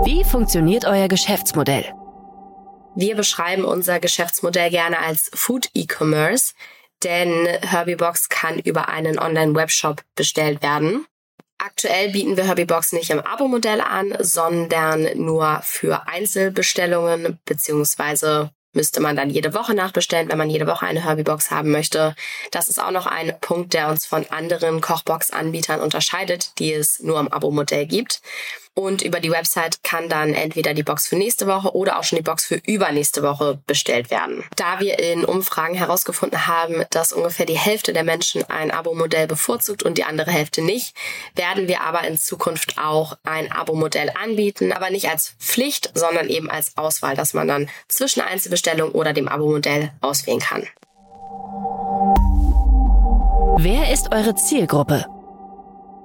Wie 0.07 0.23
funktioniert 0.23 0.85
euer 0.85 1.09
Geschäftsmodell? 1.09 1.93
Wir 2.95 3.17
beschreiben 3.17 3.65
unser 3.65 3.99
Geschäftsmodell 3.99 4.71
gerne 4.71 5.01
als 5.01 5.33
Food 5.35 5.69
E-Commerce, 5.75 6.55
denn 7.03 7.47
Herbie-Box 7.47 8.29
kann 8.29 8.61
über 8.61 8.89
einen 8.89 9.19
Online-Webshop 9.19 10.03
bestellt 10.15 10.63
werden. 10.63 11.07
Aktuell 11.59 12.13
bieten 12.13 12.37
wir 12.37 12.45
Herbie-Box 12.45 12.93
nicht 12.93 13.11
im 13.11 13.19
Abo-Modell 13.19 13.81
an, 13.81 14.17
sondern 14.21 15.09
nur 15.17 15.59
für 15.65 16.07
Einzelbestellungen 16.07 17.41
beziehungsweise 17.45 18.51
müsste 18.75 19.01
man 19.01 19.17
dann 19.17 19.29
jede 19.29 19.55
Woche 19.55 19.75
nachbestellen, 19.75 20.29
wenn 20.29 20.39
man 20.39 20.51
jede 20.51 20.69
Woche 20.69 20.87
eine 20.87 21.03
Herbie-Box 21.03 21.51
haben 21.51 21.73
möchte. 21.73 22.15
Das 22.53 22.69
ist 22.69 22.81
auch 22.81 22.93
noch 22.93 23.07
ein 23.07 23.35
Punkt, 23.41 23.75
der 23.75 23.89
uns 23.89 24.07
von 24.07 24.25
anderen 24.31 24.81
Kochbox-Anbietern 24.81 25.81
unterscheidet, 25.81 26.53
die 26.61 26.73
es 26.73 27.01
nur 27.01 27.19
im 27.19 27.27
Abo-Modell 27.27 27.87
gibt. 27.87 28.21
Und 28.79 29.01
über 29.01 29.21
die 29.21 29.31
Website 29.31 29.83
kann 29.83 30.11
dann 30.11 30.35
entweder 30.35 30.75
die 30.75 30.83
Box 30.83 31.07
für 31.09 31.17
nächste 31.17 31.47
Woche 31.47 31.75
oder 31.75 31.99
auch 31.99 32.05
schon 32.05 32.19
die 32.19 32.23
Box 32.23 32.45
für 32.45 32.57
übernächste 32.57 33.23
Woche 33.23 33.59
bestellt 33.67 34.11
werden. 34.11 34.45
Da 34.55 34.81
wir 34.81 34.99
in 34.99 35.25
Umfragen 35.25 35.75
herausgefunden 35.75 36.47
haben, 36.47 36.85
dass 36.91 37.13
ungefähr 37.13 37.47
die 37.47 37.57
Hälfte 37.57 37.95
der 37.95 38.05
Menschen 38.05 38.45
ein 38.51 38.71
Abo-Modell 38.71 39.27
bevorzugt 39.29 39.83
und 39.83 39.97
die 39.97 40.05
andere 40.05 40.31
Hälfte 40.31 40.61
nicht, 40.61 40.95
werden 41.35 41.69
wir 41.69 41.81
aber 41.81 42.07
in 42.07 42.19
Zukunft 42.19 42.77
auch 42.77 43.17
ein 43.25 43.51
Abo-Modell 43.51 44.13
anbieten, 44.23 44.73
aber 44.73 44.91
nicht 44.91 45.09
als 45.09 45.35
Pflicht, 45.39 45.93
sondern 45.95 46.29
eben 46.29 46.51
als 46.51 46.77
Auswahl, 46.77 47.17
dass 47.17 47.33
man 47.33 47.49
dann 47.49 47.71
zwischen 47.89 48.21
Einzelbestellung 48.21 48.91
oder 48.91 49.15
dem 49.15 49.29
Abo-Modell 49.29 49.93
auswählen 50.03 50.41
kann. 50.41 50.67
Wer 53.59 53.91
ist 53.91 54.13
eure 54.13 54.35
Zielgruppe? 54.35 55.07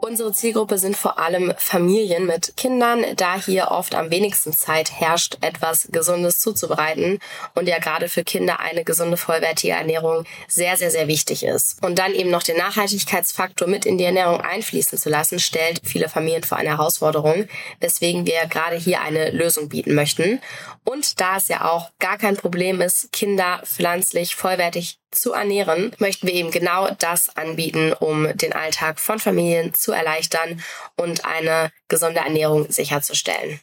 Unsere 0.04 0.34
Zielgruppe 0.34 0.80
sind 0.80 0.98
vor 0.98 1.20
allem 1.20 1.54
Familien 1.58 2.26
mit 2.26 2.58
Kindern, 2.58 3.06
da 3.18 3.36
hier 3.36 3.70
oft 3.70 3.94
am 3.94 4.10
wenigsten 4.10 4.52
Zeit 4.52 4.92
herrscht, 5.00 5.38
etwas 5.42 5.90
Gesundes 5.92 6.40
zuzubereiten 6.40 7.20
und 7.54 7.68
ja 7.68 7.78
gerade 7.78 8.10
für 8.10 8.24
Kinder 8.24 8.60
eine 8.60 8.84
gesunde, 8.84 9.16
vollwertige 9.16 9.74
Ernährung 9.74 10.26
sehr, 10.48 10.76
sehr, 10.76 10.90
sehr 10.90 11.08
wichtig 11.08 11.44
ist. 11.44 11.84
Und 11.84 12.00
dann 12.00 12.16
eben 12.16 12.32
noch 12.32 12.42
den 12.42 12.58
Nachhaltigkeitsfaktor 12.58 13.68
mit 13.68 13.86
in 13.86 14.00
die 14.00 14.04
Ernährung 14.04 14.42
einfließen 14.42 14.98
zu 14.98 15.10
lassen, 15.10 15.38
stellt 15.40 15.82
viele 15.84 16.10
Familien 16.10 16.44
vor 16.44 16.58
eine 16.58 16.70
Herausforderung, 16.70 17.48
weswegen 17.80 18.26
wir 18.26 18.48
gerade 18.48 18.78
hier 18.78 19.02
eine 19.02 19.30
Lösung 19.30 19.70
bieten 19.70 19.94
möchten. 19.94 20.42
Und 20.84 21.22
da 21.22 21.38
es 21.38 21.48
ja 21.48 21.70
auch 21.70 21.92
gar 22.00 22.18
kein 22.18 22.38
Problem 22.38 22.82
ist, 22.82 23.12
Kinder 23.12 23.62
pflanzlich 23.66 24.36
vollwertig 24.36 25.01
zu 25.12 25.34
ernähren, 25.34 25.93
möchten 26.00 26.28
wir 26.28 26.34
eben 26.34 26.52
genau 26.52 26.89
das 27.00 27.36
anbieten, 27.36 27.93
um 28.00 28.36
den 28.38 28.54
Alltag 28.54 29.00
von 29.00 29.19
Familien 29.19 29.74
zu 29.74 29.91
erleichtern 29.91 30.63
und 30.95 31.26
eine 31.26 31.71
gesunde 31.88 32.21
Ernährung 32.21 32.71
sicherzustellen. 32.71 33.60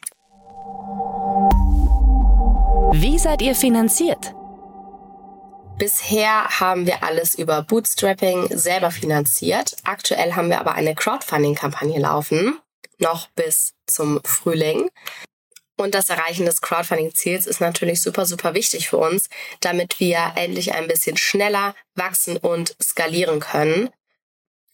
Wie 2.93 3.19
seid 3.19 3.41
ihr 3.41 3.55
finanziert? 3.55 4.33
Bisher 5.77 6.59
haben 6.59 6.85
wir 6.85 7.03
alles 7.03 7.35
über 7.35 7.61
Bootstrapping 7.61 8.49
selber 8.49 8.91
finanziert. 8.91 9.77
Aktuell 9.85 10.33
haben 10.35 10.49
wir 10.49 10.59
aber 10.59 10.73
eine 10.73 10.93
Crowdfunding-Kampagne 10.93 11.99
laufen, 11.99 12.59
noch 12.97 13.27
bis 13.29 13.73
zum 13.87 14.19
Frühling. 14.25 14.89
Und 15.79 15.95
das 15.95 16.09
Erreichen 16.09 16.45
des 16.45 16.59
Crowdfunding-Ziels 16.59 17.47
ist 17.47 17.61
natürlich 17.61 18.01
super, 18.01 18.25
super 18.25 18.53
wichtig 18.53 18.89
für 18.89 18.97
uns, 18.97 19.29
damit 19.61 20.01
wir 20.01 20.33
endlich 20.35 20.73
ein 20.73 20.89
bisschen 20.89 21.15
schneller 21.15 21.73
wachsen 21.95 22.35
und 22.35 22.75
skalieren 22.83 23.39
können 23.39 23.89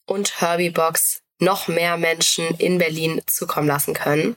und 0.08 0.41
Herbie 0.41 0.72
Box 0.72 1.22
noch 1.38 1.68
mehr 1.68 1.98
Menschen 1.98 2.48
in 2.58 2.80
Berlin 2.80 3.22
zukommen 3.28 3.68
lassen 3.68 3.94
können. 3.94 4.36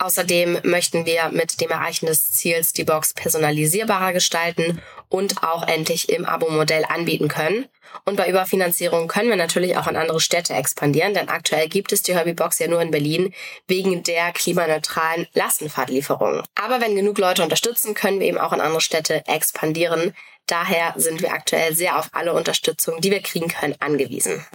Außerdem 0.00 0.60
möchten 0.62 1.04
wir 1.04 1.28
mit 1.28 1.60
dem 1.60 1.70
Erreichen 1.70 2.06
des 2.06 2.32
Ziels 2.32 2.72
die 2.72 2.84
Box 2.84 3.12
personalisierbarer 3.12 4.14
gestalten 4.14 4.80
und 5.10 5.42
auch 5.42 5.68
endlich 5.68 6.08
im 6.08 6.24
Abo-Modell 6.24 6.86
anbieten 6.88 7.28
können. 7.28 7.66
Und 8.06 8.16
bei 8.16 8.30
Überfinanzierung 8.30 9.08
können 9.08 9.28
wir 9.28 9.36
natürlich 9.36 9.76
auch 9.76 9.86
in 9.88 9.96
andere 9.96 10.18
Städte 10.18 10.54
expandieren, 10.54 11.12
denn 11.12 11.28
aktuell 11.28 11.68
gibt 11.68 11.92
es 11.92 12.00
die 12.00 12.14
Herbie-Box 12.14 12.60
ja 12.60 12.68
nur 12.68 12.80
in 12.80 12.90
Berlin 12.90 13.34
wegen 13.68 14.02
der 14.02 14.32
klimaneutralen 14.32 15.26
Lastenfahrtlieferung. 15.34 16.44
Aber 16.54 16.80
wenn 16.80 16.96
genug 16.96 17.18
Leute 17.18 17.42
unterstützen, 17.42 17.92
können 17.92 18.20
wir 18.20 18.26
eben 18.26 18.38
auch 18.38 18.54
in 18.54 18.62
andere 18.62 18.80
Städte 18.80 19.22
expandieren. 19.26 20.14
Daher 20.46 20.94
sind 20.96 21.20
wir 21.20 21.34
aktuell 21.34 21.74
sehr 21.74 21.98
auf 21.98 22.08
alle 22.12 22.32
Unterstützung, 22.32 23.02
die 23.02 23.10
wir 23.10 23.20
kriegen 23.20 23.48
können, 23.48 23.76
angewiesen. 23.80 24.46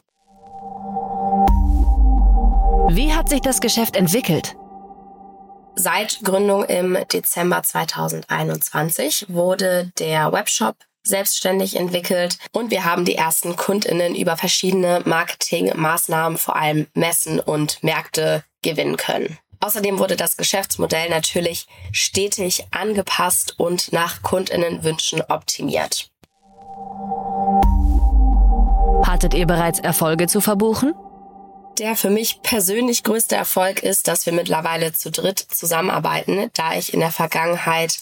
Wie 2.89 3.13
hat 3.13 3.29
sich 3.29 3.41
das 3.41 3.61
Geschäft 3.61 3.95
entwickelt? 3.95 4.55
Seit 5.77 6.21
Gründung 6.23 6.63
im 6.63 6.97
Dezember 7.11 7.61
2021 7.61 9.25
wurde 9.29 9.91
der 9.99 10.31
Webshop 10.31 10.77
selbstständig 11.03 11.75
entwickelt 11.75 12.37
und 12.51 12.71
wir 12.71 12.85
haben 12.85 13.05
die 13.05 13.15
ersten 13.15 13.55
Kundinnen 13.55 14.15
über 14.15 14.37
verschiedene 14.37 15.01
Marketingmaßnahmen, 15.05 16.37
vor 16.37 16.55
allem 16.55 16.87
Messen 16.93 17.39
und 17.39 17.83
Märkte 17.83 18.43
gewinnen 18.61 18.97
können. 18.97 19.37
Außerdem 19.59 19.99
wurde 19.99 20.15
das 20.15 20.37
Geschäftsmodell 20.37 21.09
natürlich 21.09 21.67
stetig 21.91 22.65
angepasst 22.71 23.59
und 23.59 23.91
nach 23.91 24.21
Kundinnenwünschen 24.21 25.21
optimiert. 25.27 26.09
Hattet 29.05 29.33
ihr 29.33 29.45
bereits 29.45 29.79
Erfolge 29.79 30.27
zu 30.27 30.41
verbuchen? 30.41 30.93
Der 31.79 31.97
für 31.97 32.09
mich 32.09 32.41
persönlich 32.41 33.03
größte 33.03 33.35
Erfolg 33.35 33.83
ist, 33.83 34.07
dass 34.07 34.25
wir 34.25 34.31
mittlerweile 34.31 34.93
zu 34.93 35.11
dritt 35.11 35.39
zusammenarbeiten, 35.39 36.49
da 36.53 36.73
ich 36.73 36.93
in 36.93 37.01
der 37.01 37.11
Vergangenheit 37.11 37.99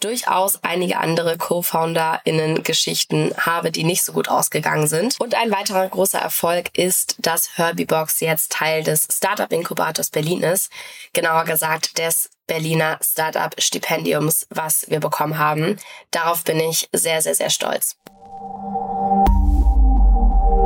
durchaus 0.00 0.58
einige 0.64 0.98
andere 0.98 1.38
Co-FounderInnen-Geschichten 1.38 3.32
habe, 3.36 3.70
die 3.70 3.84
nicht 3.84 4.02
so 4.02 4.12
gut 4.12 4.28
ausgegangen 4.28 4.88
sind. 4.88 5.20
Und 5.20 5.36
ein 5.36 5.52
weiterer 5.52 5.88
großer 5.88 6.18
Erfolg 6.18 6.76
ist, 6.76 7.14
dass 7.20 7.56
Herbie-Box 7.56 8.18
jetzt 8.18 8.50
Teil 8.50 8.82
des 8.82 9.06
Startup-Inkubators 9.08 10.10
Berlin 10.10 10.42
ist. 10.42 10.72
Genauer 11.12 11.44
gesagt 11.44 11.98
des 11.98 12.30
Berliner 12.48 12.98
Startup-Stipendiums, 13.00 14.48
was 14.50 14.90
wir 14.90 14.98
bekommen 14.98 15.38
haben. 15.38 15.78
Darauf 16.10 16.42
bin 16.42 16.58
ich 16.58 16.88
sehr, 16.92 17.22
sehr, 17.22 17.36
sehr 17.36 17.50
stolz. 17.50 17.96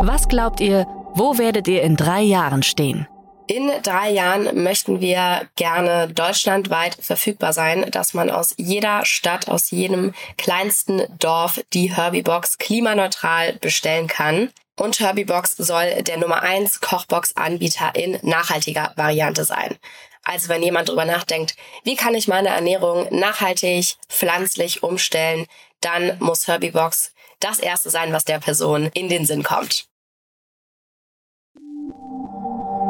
Was 0.00 0.28
glaubt 0.28 0.60
ihr, 0.60 0.86
wo 1.16 1.38
werdet 1.38 1.66
ihr 1.66 1.82
in 1.82 1.96
drei 1.96 2.20
Jahren 2.20 2.62
stehen? 2.62 3.08
In 3.48 3.70
drei 3.82 4.10
Jahren 4.10 4.62
möchten 4.64 5.00
wir 5.00 5.48
gerne 5.54 6.08
deutschlandweit 6.08 6.96
verfügbar 7.00 7.52
sein, 7.52 7.88
dass 7.92 8.12
man 8.12 8.28
aus 8.28 8.54
jeder 8.56 9.04
Stadt, 9.04 9.48
aus 9.48 9.70
jedem 9.70 10.14
kleinsten 10.36 11.02
Dorf 11.18 11.60
die 11.72 11.94
Herbie-Box 11.94 12.58
klimaneutral 12.58 13.52
bestellen 13.54 14.08
kann. 14.08 14.50
Und 14.76 14.98
Herbie-Box 14.98 15.52
soll 15.56 16.02
der 16.02 16.18
Nummer 16.18 16.42
eins 16.42 16.80
Kochbox-Anbieter 16.80 17.94
in 17.94 18.18
nachhaltiger 18.22 18.92
Variante 18.96 19.44
sein. 19.44 19.76
Also 20.24 20.48
wenn 20.48 20.62
jemand 20.62 20.88
drüber 20.88 21.04
nachdenkt, 21.04 21.54
wie 21.84 21.94
kann 21.94 22.16
ich 22.16 22.26
meine 22.26 22.48
Ernährung 22.48 23.06
nachhaltig, 23.10 23.94
pflanzlich 24.08 24.82
umstellen, 24.82 25.46
dann 25.80 26.18
muss 26.18 26.48
Herbie-Box 26.48 27.12
das 27.38 27.60
erste 27.60 27.90
sein, 27.90 28.12
was 28.12 28.24
der 28.24 28.40
Person 28.40 28.90
in 28.92 29.08
den 29.08 29.24
Sinn 29.24 29.44
kommt. 29.44 29.86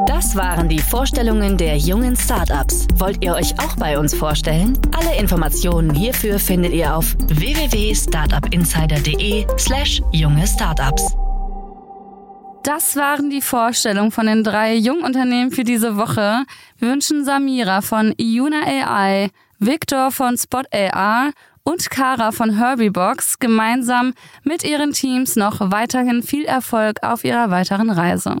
Das 0.07 0.35
waren 0.37 0.69
die 0.69 0.79
Vorstellungen 0.79 1.57
der 1.57 1.77
jungen 1.77 2.15
Startups. 2.15 2.87
Wollt 2.95 3.21
ihr 3.23 3.35
euch 3.35 3.53
auch 3.59 3.75
bei 3.75 3.99
uns 3.99 4.15
vorstellen? 4.15 4.79
Alle 4.97 5.19
Informationen 5.19 5.93
hierfür 5.93 6.39
findet 6.39 6.73
ihr 6.73 6.95
auf 6.95 7.13
www.startupinsider.de/slash 7.27 10.01
junge 10.13 10.47
Startups. 10.47 11.13
Das 12.63 12.95
waren 12.95 13.29
die 13.29 13.41
Vorstellungen 13.41 14.11
von 14.11 14.27
den 14.27 14.45
drei 14.45 14.75
Jungunternehmen 14.75 15.51
für 15.51 15.65
diese 15.65 15.97
Woche. 15.97 16.45
Wir 16.77 16.89
wünschen 16.89 17.25
Samira 17.25 17.81
von 17.81 18.13
Iuna 18.17 18.61
AI, 18.65 19.29
Victor 19.59 20.11
von 20.11 20.37
Spot 20.37 20.63
AR 20.71 21.31
und 21.63 21.89
Kara 21.89 22.31
von 22.31 22.57
Herbie-Box 22.57 23.39
gemeinsam 23.39 24.13
mit 24.43 24.63
ihren 24.63 24.93
Teams 24.93 25.35
noch 25.35 25.59
weiterhin 25.59 26.23
viel 26.23 26.45
Erfolg 26.45 27.03
auf 27.03 27.25
ihrer 27.25 27.51
weiteren 27.51 27.89
Reise. 27.89 28.37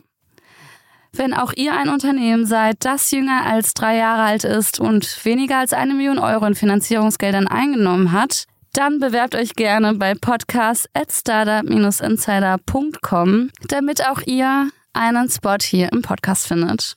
Wenn 1.17 1.33
auch 1.33 1.51
ihr 1.55 1.73
ein 1.73 1.89
Unternehmen 1.89 2.45
seid, 2.45 2.85
das 2.85 3.09
jünger 3.09 3.43
als 3.43 3.73
drei 3.73 3.97
Jahre 3.97 4.21
alt 4.21 4.43
ist 4.43 4.79
und 4.79 5.25
weniger 5.25 5.57
als 5.57 5.73
eine 5.73 5.95
Million 5.95 6.19
Euro 6.19 6.45
in 6.45 6.53
Finanzierungsgeldern 6.53 7.47
eingenommen 7.47 8.11
hat, 8.11 8.45
dann 8.73 8.99
bewerbt 8.99 9.33
euch 9.33 9.55
gerne 9.55 9.95
bei 9.95 10.13
podcast 10.13 10.87
at 10.93 11.11
startup-insider.com, 11.11 13.49
damit 13.67 14.07
auch 14.07 14.21
ihr 14.27 14.69
einen 14.93 15.29
Spot 15.31 15.57
hier 15.59 15.91
im 15.91 16.03
Podcast 16.03 16.47
findet. 16.47 16.93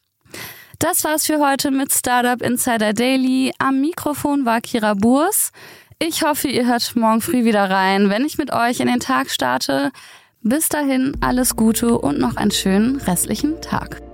Das 0.78 1.02
war's 1.04 1.24
für 1.24 1.38
heute 1.38 1.70
mit 1.70 1.90
Startup 1.90 2.42
Insider 2.42 2.92
Daily. 2.92 3.54
Am 3.58 3.80
Mikrofon 3.80 4.44
war 4.44 4.60
Kira 4.60 4.92
Burs. 4.92 5.52
Ich 5.98 6.22
hoffe, 6.22 6.48
ihr 6.48 6.66
hört 6.66 6.94
morgen 6.94 7.22
früh 7.22 7.44
wieder 7.44 7.70
rein, 7.70 8.10
wenn 8.10 8.26
ich 8.26 8.36
mit 8.36 8.52
euch 8.52 8.80
in 8.80 8.88
den 8.88 9.00
Tag 9.00 9.30
starte. 9.30 9.92
Bis 10.42 10.68
dahin 10.68 11.16
alles 11.22 11.56
Gute 11.56 11.96
und 11.98 12.18
noch 12.18 12.36
einen 12.36 12.50
schönen 12.50 12.96
restlichen 12.96 13.62
Tag. 13.62 14.09